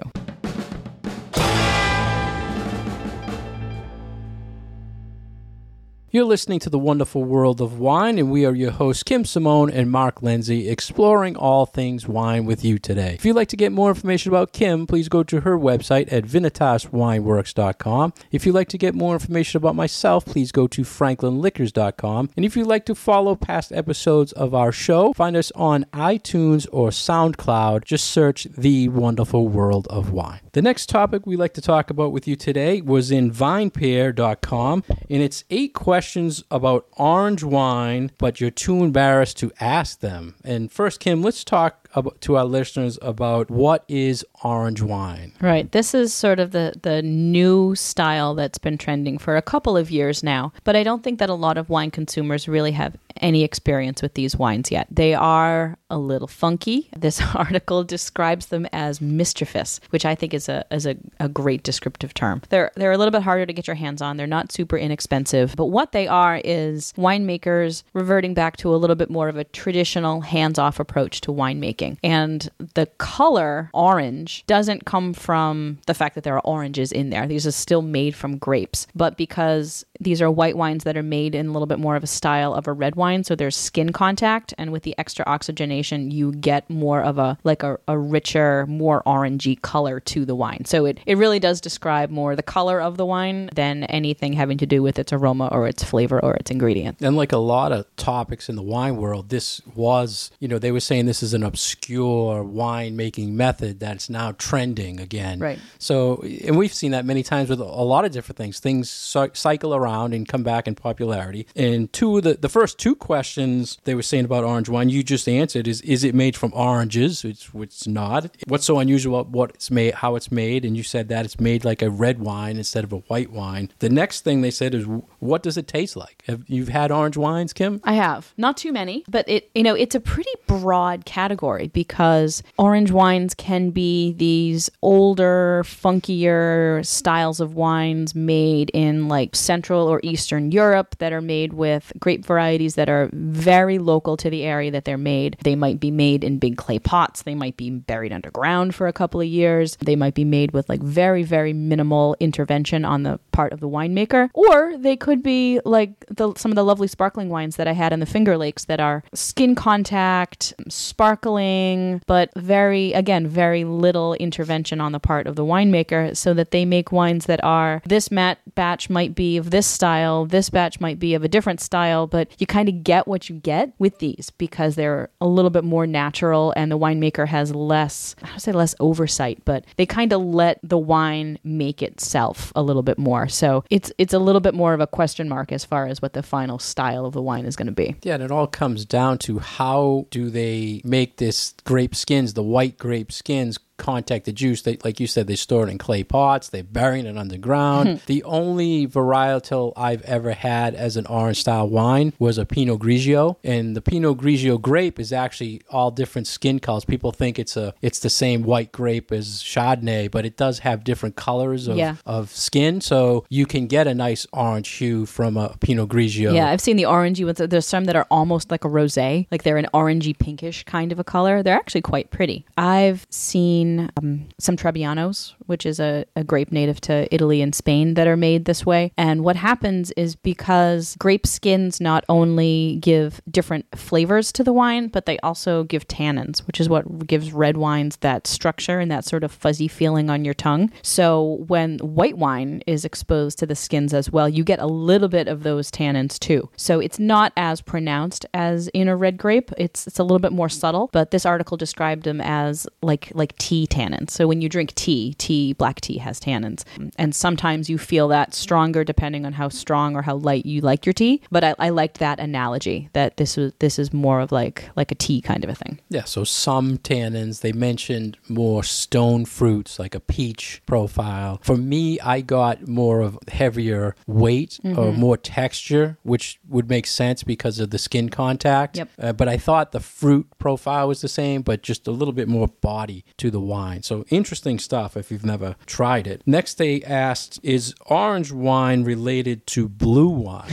You're 6.15 6.23
listening 6.23 6.59
to 6.59 6.69
the 6.69 6.79
wonderful 6.79 7.25
world 7.25 7.59
of 7.59 7.77
wine, 7.77 8.17
and 8.17 8.31
we 8.31 8.45
are 8.45 8.55
your 8.55 8.71
hosts, 8.71 9.03
Kim 9.03 9.25
Simone 9.25 9.69
and 9.69 9.91
Mark 9.91 10.21
Lindsay, 10.21 10.69
exploring 10.69 11.35
all 11.35 11.65
things 11.65 12.07
wine 12.07 12.45
with 12.45 12.63
you 12.63 12.79
today. 12.79 13.15
If 13.15 13.25
you'd 13.25 13.35
like 13.35 13.49
to 13.49 13.57
get 13.57 13.73
more 13.73 13.89
information 13.89 14.31
about 14.31 14.53
Kim, 14.53 14.87
please 14.87 15.09
go 15.09 15.23
to 15.23 15.41
her 15.41 15.57
website 15.57 16.09
at 16.13 16.23
vinitaswineworks.com. 16.23 18.13
If 18.31 18.45
you'd 18.45 18.55
like 18.55 18.69
to 18.69 18.77
get 18.77 18.95
more 18.95 19.11
information 19.11 19.57
about 19.57 19.75
myself, 19.75 20.23
please 20.25 20.53
go 20.53 20.67
to 20.67 20.83
franklinliquors.com. 20.83 22.29
And 22.37 22.45
if 22.45 22.55
you'd 22.55 22.65
like 22.65 22.85
to 22.85 22.95
follow 22.95 23.35
past 23.35 23.73
episodes 23.73 24.31
of 24.31 24.55
our 24.55 24.71
show, 24.71 25.11
find 25.11 25.35
us 25.35 25.51
on 25.51 25.83
iTunes 25.91 26.65
or 26.71 26.91
SoundCloud. 26.91 27.83
Just 27.83 28.05
search 28.05 28.47
The 28.57 28.87
Wonderful 28.87 29.49
World 29.49 29.85
of 29.89 30.11
Wine. 30.11 30.39
The 30.53 30.61
next 30.61 30.87
topic 30.87 31.25
we'd 31.25 31.39
like 31.39 31.55
to 31.55 31.61
talk 31.61 31.89
about 31.89 32.13
with 32.13 32.25
you 32.25 32.37
today 32.37 32.79
was 32.79 33.11
in 33.11 33.29
vinepair.com, 33.29 34.85
and 35.09 35.21
it's 35.21 35.43
eight 35.49 35.73
questions 35.73 36.04
about 36.51 36.87
orange 36.97 37.43
wine, 37.43 38.11
but 38.17 38.39
you're 38.39 38.51
too 38.51 38.83
embarrassed 38.83 39.37
to 39.37 39.51
ask 39.59 39.99
them. 39.99 40.35
And 40.43 40.71
first, 40.71 40.99
Kim, 40.99 41.21
let's 41.21 41.43
talk 41.43 41.84
to 42.21 42.37
our 42.37 42.45
listeners 42.45 42.99
about 43.01 43.49
what 43.49 43.83
is 43.87 44.25
orange 44.43 44.81
wine. 44.81 45.33
Right. 45.41 45.71
This 45.71 45.93
is 45.93 46.13
sort 46.13 46.39
of 46.39 46.51
the 46.51 46.73
the 46.81 47.01
new 47.01 47.75
style 47.75 48.35
that's 48.35 48.57
been 48.57 48.77
trending 48.77 49.17
for 49.17 49.37
a 49.37 49.41
couple 49.41 49.77
of 49.77 49.91
years 49.91 50.23
now, 50.23 50.53
but 50.63 50.75
I 50.75 50.83
don't 50.83 51.03
think 51.03 51.19
that 51.19 51.29
a 51.29 51.33
lot 51.33 51.57
of 51.57 51.69
wine 51.69 51.91
consumers 51.91 52.47
really 52.47 52.71
have 52.71 52.95
any 53.21 53.43
experience 53.43 54.01
with 54.01 54.13
these 54.15 54.35
wines 54.35 54.71
yet. 54.71 54.87
They 54.91 55.13
are 55.13 55.77
a 55.89 55.97
little 55.97 56.27
funky. 56.27 56.89
This 56.95 57.21
article 57.35 57.83
describes 57.83 58.47
them 58.47 58.67
as 58.73 59.01
mischievous, 59.01 59.79
which 59.89 60.05
I 60.05 60.15
think 60.15 60.33
is 60.33 60.49
a 60.49 60.65
is 60.71 60.85
a, 60.85 60.95
a 61.19 61.29
great 61.29 61.63
descriptive 61.63 62.13
term. 62.13 62.41
They're 62.49 62.71
they're 62.75 62.91
a 62.91 62.97
little 62.97 63.11
bit 63.11 63.23
harder 63.23 63.45
to 63.45 63.53
get 63.53 63.67
your 63.67 63.75
hands 63.75 64.01
on. 64.01 64.17
They're 64.17 64.27
not 64.27 64.51
super 64.51 64.77
inexpensive, 64.77 65.55
but 65.55 65.67
what 65.67 65.91
they 65.91 66.07
are 66.07 66.41
is 66.43 66.93
winemakers 66.97 67.83
reverting 67.93 68.33
back 68.33 68.57
to 68.57 68.73
a 68.73 68.77
little 68.77 68.95
bit 68.95 69.09
more 69.09 69.29
of 69.29 69.37
a 69.37 69.43
traditional 69.43 70.21
hands-off 70.21 70.79
approach 70.79 71.21
to 71.21 71.31
winemaking. 71.31 71.84
And 72.03 72.49
the 72.73 72.87
color 72.97 73.69
orange 73.73 74.43
doesn't 74.47 74.85
come 74.85 75.13
from 75.13 75.79
the 75.87 75.93
fact 75.93 76.15
that 76.15 76.23
there 76.23 76.35
are 76.35 76.45
oranges 76.45 76.91
in 76.91 77.09
there. 77.09 77.27
These 77.27 77.47
are 77.47 77.51
still 77.51 77.81
made 77.81 78.15
from 78.15 78.37
grapes, 78.37 78.87
but 78.95 79.17
because 79.17 79.85
these 79.99 80.21
are 80.21 80.29
white 80.29 80.57
wines 80.57 80.83
that 80.83 80.97
are 80.97 81.03
made 81.03 81.35
in 81.35 81.47
a 81.47 81.51
little 81.51 81.67
bit 81.67 81.79
more 81.79 81.95
of 81.95 82.03
a 82.03 82.07
style 82.07 82.53
of 82.53 82.67
a 82.67 82.73
red 82.73 82.95
wine, 82.95 83.23
so 83.23 83.35
there's 83.35 83.55
skin 83.55 83.91
contact, 83.91 84.53
and 84.57 84.71
with 84.71 84.83
the 84.83 84.95
extra 84.97 85.25
oxygenation, 85.25 86.11
you 86.11 86.31
get 86.33 86.69
more 86.69 87.01
of 87.01 87.17
a 87.17 87.37
like 87.43 87.63
a, 87.63 87.79
a 87.87 87.97
richer, 87.97 88.65
more 88.67 89.01
orangey 89.05 89.59
color 89.61 89.99
to 90.01 90.25
the 90.25 90.35
wine. 90.35 90.65
So 90.65 90.85
it, 90.85 90.99
it 91.05 91.17
really 91.17 91.39
does 91.39 91.61
describe 91.61 92.09
more 92.09 92.35
the 92.35 92.43
color 92.43 92.81
of 92.81 92.97
the 92.97 93.05
wine 93.05 93.49
than 93.53 93.83
anything 93.85 94.33
having 94.33 94.57
to 94.57 94.65
do 94.65 94.83
with 94.83 94.99
its 94.99 95.13
aroma 95.13 95.47
or 95.51 95.67
its 95.67 95.83
flavor 95.83 96.19
or 96.19 96.35
its 96.35 96.51
ingredient. 96.51 96.97
And 97.01 97.15
like 97.15 97.31
a 97.31 97.37
lot 97.37 97.71
of 97.71 97.85
topics 97.95 98.49
in 98.49 98.55
the 98.55 98.63
wine 98.63 98.97
world, 98.97 99.29
this 99.29 99.61
was, 99.73 100.31
you 100.39 100.47
know, 100.47 100.59
they 100.59 100.71
were 100.71 100.79
saying 100.79 101.05
this 101.05 101.23
is 101.23 101.33
an 101.33 101.43
obscure 101.43 102.43
wine 102.43 102.95
making 102.95 103.37
method 103.37 103.79
that's 103.79 104.09
now 104.09 104.33
trending 104.33 104.99
again. 104.99 105.39
Right. 105.39 105.59
So, 105.79 106.23
and 106.45 106.57
we've 106.57 106.73
seen 106.73 106.91
that 106.91 107.05
many 107.05 107.23
times 107.23 107.49
with 107.49 107.59
a 107.59 107.63
lot 107.63 108.05
of 108.05 108.11
different 108.11 108.37
things. 108.37 108.59
Things 108.59 108.89
cycle 108.89 109.73
around 109.75 109.84
and 109.87 110.27
come 110.27 110.43
back 110.43 110.67
in 110.67 110.75
popularity. 110.75 111.47
And 111.55 111.91
two 111.91 112.17
of 112.17 112.23
the, 112.23 112.33
the 112.35 112.49
first 112.49 112.77
two 112.77 112.95
questions 112.95 113.77
they 113.83 113.95
were 113.95 114.01
saying 114.01 114.25
about 114.25 114.43
orange 114.43 114.69
wine, 114.69 114.89
you 114.89 115.03
just 115.03 115.27
answered 115.27 115.67
is, 115.67 115.81
is 115.81 116.03
it 116.03 116.15
made 116.15 116.35
from 116.35 116.51
oranges? 116.53 117.23
Which 117.23 117.49
it's 117.53 117.87
not. 117.87 118.35
What's 118.47 118.65
so 118.65 118.79
unusual 118.79 119.19
about 119.19 119.31
what 119.31 119.49
it's 119.51 119.69
made, 119.69 119.95
how 119.95 120.15
it's 120.15 120.31
made? 120.31 120.65
And 120.65 120.77
you 120.77 120.83
said 120.83 121.09
that 121.09 121.25
it's 121.25 121.39
made 121.39 121.65
like 121.65 121.81
a 121.81 121.89
red 121.89 122.19
wine 122.19 122.57
instead 122.57 122.83
of 122.83 122.93
a 122.93 122.97
white 122.97 123.31
wine. 123.31 123.71
The 123.79 123.89
next 123.89 124.21
thing 124.21 124.41
they 124.41 124.51
said 124.51 124.73
is, 124.73 124.85
what 125.19 125.43
does 125.43 125.57
it 125.57 125.67
taste 125.67 125.95
like? 125.95 126.23
Have 126.27 126.43
you've 126.47 126.69
had 126.69 126.91
orange 126.91 127.17
wines, 127.17 127.53
Kim? 127.53 127.81
I 127.83 127.93
have 127.93 128.33
not 128.37 128.57
too 128.57 128.71
many, 128.71 129.03
but 129.09 129.27
it 129.27 129.49
you 129.53 129.63
know 129.63 129.75
it's 129.75 129.95
a 129.95 129.99
pretty 129.99 130.31
broad 130.47 131.05
category 131.05 131.67
because 131.67 132.43
orange 132.57 132.91
wines 132.91 133.33
can 133.33 133.71
be 133.71 134.13
these 134.13 134.69
older, 134.81 135.63
funkier 135.65 136.85
styles 136.85 137.39
of 137.39 137.55
wines 137.55 138.15
made 138.15 138.69
in 138.73 139.07
like 139.07 139.35
Central 139.35 139.74
or 139.83 139.99
Eastern 140.03 140.51
Europe 140.51 140.95
that 140.99 141.13
are 141.13 141.21
made 141.21 141.53
with 141.53 141.91
grape 141.99 142.25
varieties 142.25 142.75
that 142.75 142.89
are 142.89 143.09
very 143.13 143.77
local 143.79 144.17
to 144.17 144.29
the 144.29 144.43
area 144.43 144.71
that 144.71 144.85
they're 144.85 144.97
made. 144.97 145.37
They 145.43 145.55
might 145.55 145.79
be 145.79 145.91
made 145.91 146.23
in 146.23 146.39
big 146.39 146.57
clay 146.57 146.79
pots. 146.79 147.23
They 147.23 147.35
might 147.35 147.57
be 147.57 147.69
buried 147.69 148.13
underground 148.13 148.75
for 148.75 148.87
a 148.87 148.93
couple 148.93 149.21
of 149.21 149.27
years. 149.27 149.75
They 149.77 149.95
might 149.95 150.13
be 150.13 150.25
made 150.25 150.51
with 150.51 150.69
like 150.69 150.81
very 150.81 151.23
very 151.23 151.53
minimal 151.53 152.15
intervention 152.19 152.85
on 152.85 153.03
the 153.03 153.19
part 153.31 153.51
of 153.53 153.59
the 153.59 153.69
winemaker, 153.69 154.29
or 154.33 154.77
they 154.77 154.95
could 154.95 155.21
be 155.21 155.59
like 155.65 156.05
the, 156.07 156.33
some 156.35 156.51
of 156.51 156.55
the 156.55 156.63
lovely 156.63 156.87
sparkling 156.87 157.29
wines 157.29 157.57
that 157.57 157.67
I 157.67 157.73
had 157.73 157.93
in 157.93 157.99
the 157.99 158.05
Finger 158.05 158.37
Lakes 158.37 158.65
that 158.65 158.79
are 158.79 159.03
skin 159.13 159.55
contact, 159.55 160.53
sparkling, 160.69 162.01
but 162.07 162.29
very, 162.35 162.93
again, 162.93 163.27
very 163.27 163.63
little 163.63 164.13
intervention 164.15 164.79
on 164.79 164.91
the 164.91 164.99
part 164.99 165.27
of 165.27 165.35
the 165.35 165.43
winemaker 165.43 166.15
so 166.15 166.33
that 166.33 166.51
they 166.51 166.65
make 166.65 166.91
wines 166.91 167.25
that 167.25 167.43
are 167.43 167.81
this 167.85 168.11
mat 168.11 168.39
batch 168.55 168.89
might 168.89 169.15
be 169.15 169.37
of 169.37 169.51
this 169.51 169.64
style, 169.65 170.25
this 170.25 170.49
batch 170.49 170.79
might 170.79 170.99
be 170.99 171.13
of 171.13 171.23
a 171.23 171.27
different 171.27 171.61
style, 171.61 172.07
but 172.07 172.29
you 172.39 172.47
kind 172.47 172.69
of 172.69 172.83
get 172.83 173.07
what 173.07 173.29
you 173.29 173.35
get 173.35 173.73
with 173.79 173.99
these 173.99 174.29
because 174.37 174.75
they're 174.75 175.09
a 175.21 175.27
little 175.27 175.51
bit 175.51 175.63
more 175.63 175.87
natural 175.87 176.53
and 176.55 176.71
the 176.71 176.77
winemaker 176.77 177.27
has 177.27 177.53
less, 177.53 178.15
I 178.23 178.29
don't 178.29 178.39
say 178.39 178.51
less 178.51 178.75
oversight, 178.79 179.41
but 179.45 179.65
they 179.77 179.85
kind 179.85 180.13
of 180.13 180.21
let 180.21 180.59
the 180.63 180.77
wine 180.77 181.39
make 181.43 181.81
itself 181.81 182.51
a 182.55 182.61
little 182.61 182.83
bit 182.83 182.97
more. 182.97 183.27
So 183.27 183.63
it's 183.69 183.91
it's 183.97 184.13
a 184.13 184.19
little 184.19 184.41
bit 184.41 184.53
more 184.53 184.73
of 184.73 184.79
a 184.79 184.87
question 184.87 185.29
mark 185.29 185.51
as 185.51 185.65
far 185.65 185.87
as 185.87 186.01
what 186.01 186.13
the 186.13 186.23
final 186.23 186.59
style 186.59 187.05
of 187.05 187.13
the 187.13 187.21
wine 187.21 187.45
is 187.45 187.55
going 187.55 187.67
to 187.67 187.71
be. 187.71 187.95
Yeah, 188.03 188.15
and 188.15 188.23
it 188.23 188.31
all 188.31 188.47
comes 188.47 188.85
down 188.85 189.17
to 189.19 189.39
how 189.39 190.07
do 190.09 190.29
they 190.29 190.81
make 190.83 191.17
this 191.17 191.53
grape 191.63 191.95
skins, 191.95 192.33
the 192.33 192.43
white 192.43 192.77
grape 192.77 193.11
skins, 193.11 193.57
contact 193.77 194.25
the 194.25 194.31
juice. 194.31 194.61
They, 194.61 194.77
like 194.83 194.99
you 194.99 195.07
said, 195.07 195.27
they 195.27 195.35
store 195.35 195.67
it 195.67 195.71
in 195.71 195.77
clay 195.77 196.03
pots. 196.03 196.49
They 196.49 196.61
bury 196.61 197.01
it 197.01 197.17
underground. 197.17 197.89
Mm-hmm. 197.89 198.05
the 198.07 198.23
only 198.23 198.87
varietal 198.87 199.73
I've 199.75 200.01
ever 200.03 200.31
had 200.33 200.75
as 200.75 200.97
an 200.97 201.05
orange 201.07 201.39
style 201.41 201.67
wine 201.69 202.13
was 202.19 202.37
a 202.37 202.45
Pinot 202.45 202.79
Grigio, 202.79 203.35
and 203.43 203.75
the 203.75 203.81
Pinot 203.81 204.17
Grigio 204.17 204.59
grape 204.61 204.99
is 204.99 205.11
actually 205.11 205.61
all 205.69 205.91
different 205.91 206.27
skin 206.27 206.59
colors. 206.59 206.85
People 206.85 207.11
think 207.11 207.37
it's 207.39 207.57
a 207.57 207.73
it's 207.81 207.99
the 207.99 208.09
same 208.09 208.43
white 208.43 208.71
grape 208.71 209.11
as 209.11 209.41
Chardonnay, 209.43 210.09
but 210.09 210.25
it 210.25 210.37
does 210.37 210.59
have 210.59 210.83
different 210.83 211.15
colors 211.15 211.67
of, 211.67 211.77
Yeah. 211.77 211.95
of 212.05 212.31
skin, 212.31 212.81
so 212.81 213.25
you 213.29 213.45
can 213.45 213.67
get 213.67 213.87
a 213.87 213.93
nice 213.93 214.25
orange 214.33 214.69
hue 214.69 215.05
from 215.05 215.37
a 215.37 215.55
Pinot 215.59 215.89
Grigio. 215.89 216.33
Yeah, 216.33 216.49
I've 216.49 216.61
seen 216.61 216.77
the 216.77 216.83
orangey 216.83 217.25
ones. 217.25 217.37
There's 217.37 217.65
some 217.67 217.85
that 217.85 217.95
are 217.95 218.07
almost 218.09 218.51
like 218.51 218.63
a 218.63 218.69
rosé, 218.69 219.27
like 219.31 219.43
they're 219.43 219.57
an 219.57 219.67
orangey 219.73 220.17
pinkish 220.17 220.63
kind 220.63 220.91
of 220.91 220.99
a 220.99 221.03
color. 221.03 221.43
They're 221.43 221.55
actually 221.55 221.81
quite 221.81 222.09
pretty. 222.11 222.45
I've 222.57 223.05
seen 223.09 223.64
um, 223.97 224.27
some 224.39 224.57
Trebbianos, 224.57 225.34
which 225.45 225.65
is 225.65 225.79
a, 225.79 226.05
a 226.15 226.23
grape 226.23 226.51
native 226.51 226.81
to 226.81 227.13
Italy 227.13 227.41
and 227.41 227.53
Spain 227.53 227.93
that 227.95 228.07
are 228.07 228.17
made 228.17 228.45
this 228.45 228.65
way. 228.65 228.91
And 228.97 229.23
what 229.23 229.35
happens 229.35 229.91
is 229.91 230.15
because 230.15 230.95
grape 230.99 231.27
skins 231.27 231.79
not 231.81 232.03
only 232.09 232.77
give 232.81 233.21
different 233.29 233.65
flavors 233.75 234.31
to 234.33 234.43
the 234.43 234.53
wine, 234.53 234.87
but 234.87 235.05
they 235.05 235.17
also 235.19 235.63
give 235.63 235.87
tannins, 235.87 236.39
which 236.47 236.59
is 236.59 236.69
what 236.69 237.07
gives 237.07 237.31
red 237.31 237.57
wines 237.57 237.97
that 237.97 238.27
structure 238.27 238.79
and 238.79 238.91
that 238.91 239.05
sort 239.05 239.23
of 239.23 239.31
fuzzy 239.31 239.67
feeling 239.67 240.09
on 240.09 240.25
your 240.25 240.33
tongue. 240.33 240.71
So 240.81 241.43
when 241.47 241.79
white 241.79 242.17
wine 242.17 242.63
is 242.67 242.85
exposed 242.85 243.39
to 243.39 243.45
the 243.45 243.55
skins 243.55 243.93
as 243.93 244.11
well, 244.11 244.29
you 244.29 244.43
get 244.43 244.59
a 244.59 244.67
little 244.67 245.09
bit 245.09 245.27
of 245.27 245.43
those 245.43 245.71
tannins 245.71 246.17
too. 246.19 246.49
So 246.55 246.79
it's 246.79 246.99
not 246.99 247.33
as 247.37 247.61
pronounced 247.61 248.25
as 248.33 248.67
in 248.69 248.87
a 248.87 248.95
red 248.95 249.17
grape. 249.17 249.51
It's 249.57 249.87
it's 249.87 249.99
a 249.99 250.03
little 250.03 250.19
bit 250.19 250.31
more 250.31 250.49
subtle, 250.49 250.89
but 250.91 251.11
this 251.11 251.25
article 251.25 251.57
described 251.57 252.03
them 252.03 252.21
as 252.21 252.67
like 252.81 253.11
like 253.13 253.37
tea 253.37 253.67
tannins. 253.67 254.11
So 254.11 254.27
when 254.27 254.41
you 254.41 254.49
drink 254.49 254.73
tea, 254.75 255.13
tea 255.17 255.34
black 255.53 255.81
tea 255.81 255.97
has 255.99 256.19
tannins. 256.19 256.63
And 256.97 257.13
sometimes 257.15 257.69
you 257.69 257.77
feel 257.77 258.07
that 258.09 258.33
stronger 258.33 258.83
depending 258.83 259.25
on 259.25 259.33
how 259.33 259.49
strong 259.49 259.95
or 259.95 260.01
how 260.01 260.15
light 260.15 260.45
you 260.45 260.61
like 260.61 260.85
your 260.85 260.93
tea, 260.93 261.21
but 261.31 261.43
I, 261.43 261.55
I 261.59 261.69
liked 261.69 261.99
that 261.99 262.19
analogy 262.19 262.89
that 262.93 263.17
this 263.17 263.37
was 263.37 263.53
this 263.59 263.79
is 263.79 263.93
more 263.93 264.19
of 264.21 264.31
like 264.31 264.69
like 264.75 264.91
a 264.91 264.95
tea 264.95 265.21
kind 265.21 265.43
of 265.43 265.49
a 265.49 265.55
thing. 265.55 265.79
Yeah, 265.89 266.03
so 266.05 266.23
some 266.23 266.77
tannins, 266.77 267.41
they 267.41 267.51
mentioned 267.51 268.17
more 268.29 268.63
stone 268.63 269.25
fruits, 269.25 269.79
like 269.79 269.95
a 269.95 269.99
peach 269.99 270.61
profile. 270.65 271.39
For 271.43 271.57
me, 271.57 271.99
I 271.99 272.21
got 272.21 272.67
more 272.67 273.01
of 273.01 273.17
heavier 273.27 273.95
weight 274.07 274.59
or 274.63 274.85
Mm-hmm. 274.85 274.99
more 274.99 275.17
texture, 275.17 275.97
which 276.03 276.39
would 276.47 276.69
make 276.69 276.85
sense 276.87 277.23
because 277.23 277.59
of 277.59 277.69
the 277.71 277.77
skin 277.77 278.09
contact. 278.09 278.77
Yep. 278.77 278.89
Uh, 278.99 279.13
but 279.13 279.27
I 279.27 279.37
thought 279.37 279.71
the 279.71 279.79
fruit 279.79 280.27
profile 280.37 280.87
was 280.87 281.01
the 281.01 281.07
same, 281.07 281.41
but 281.41 281.63
just 281.63 281.87
a 281.87 281.91
little 281.91 282.13
bit 282.13 282.27
more 282.27 282.47
body 282.47 283.03
to 283.17 283.31
the 283.31 283.39
wine. 283.39 283.81
So 283.83 284.05
interesting 284.09 284.59
stuff 284.59 284.95
if 284.95 285.11
you've 285.11 285.24
never 285.25 285.55
tried 285.65 286.07
it. 286.07 286.21
Next, 286.25 286.57
they 286.57 286.81
asked, 286.83 287.39
is 287.43 287.73
orange 287.87 288.31
wine 288.31 288.83
related 288.83 289.45
to 289.47 289.67
blue 289.67 290.07
wine? 290.07 290.45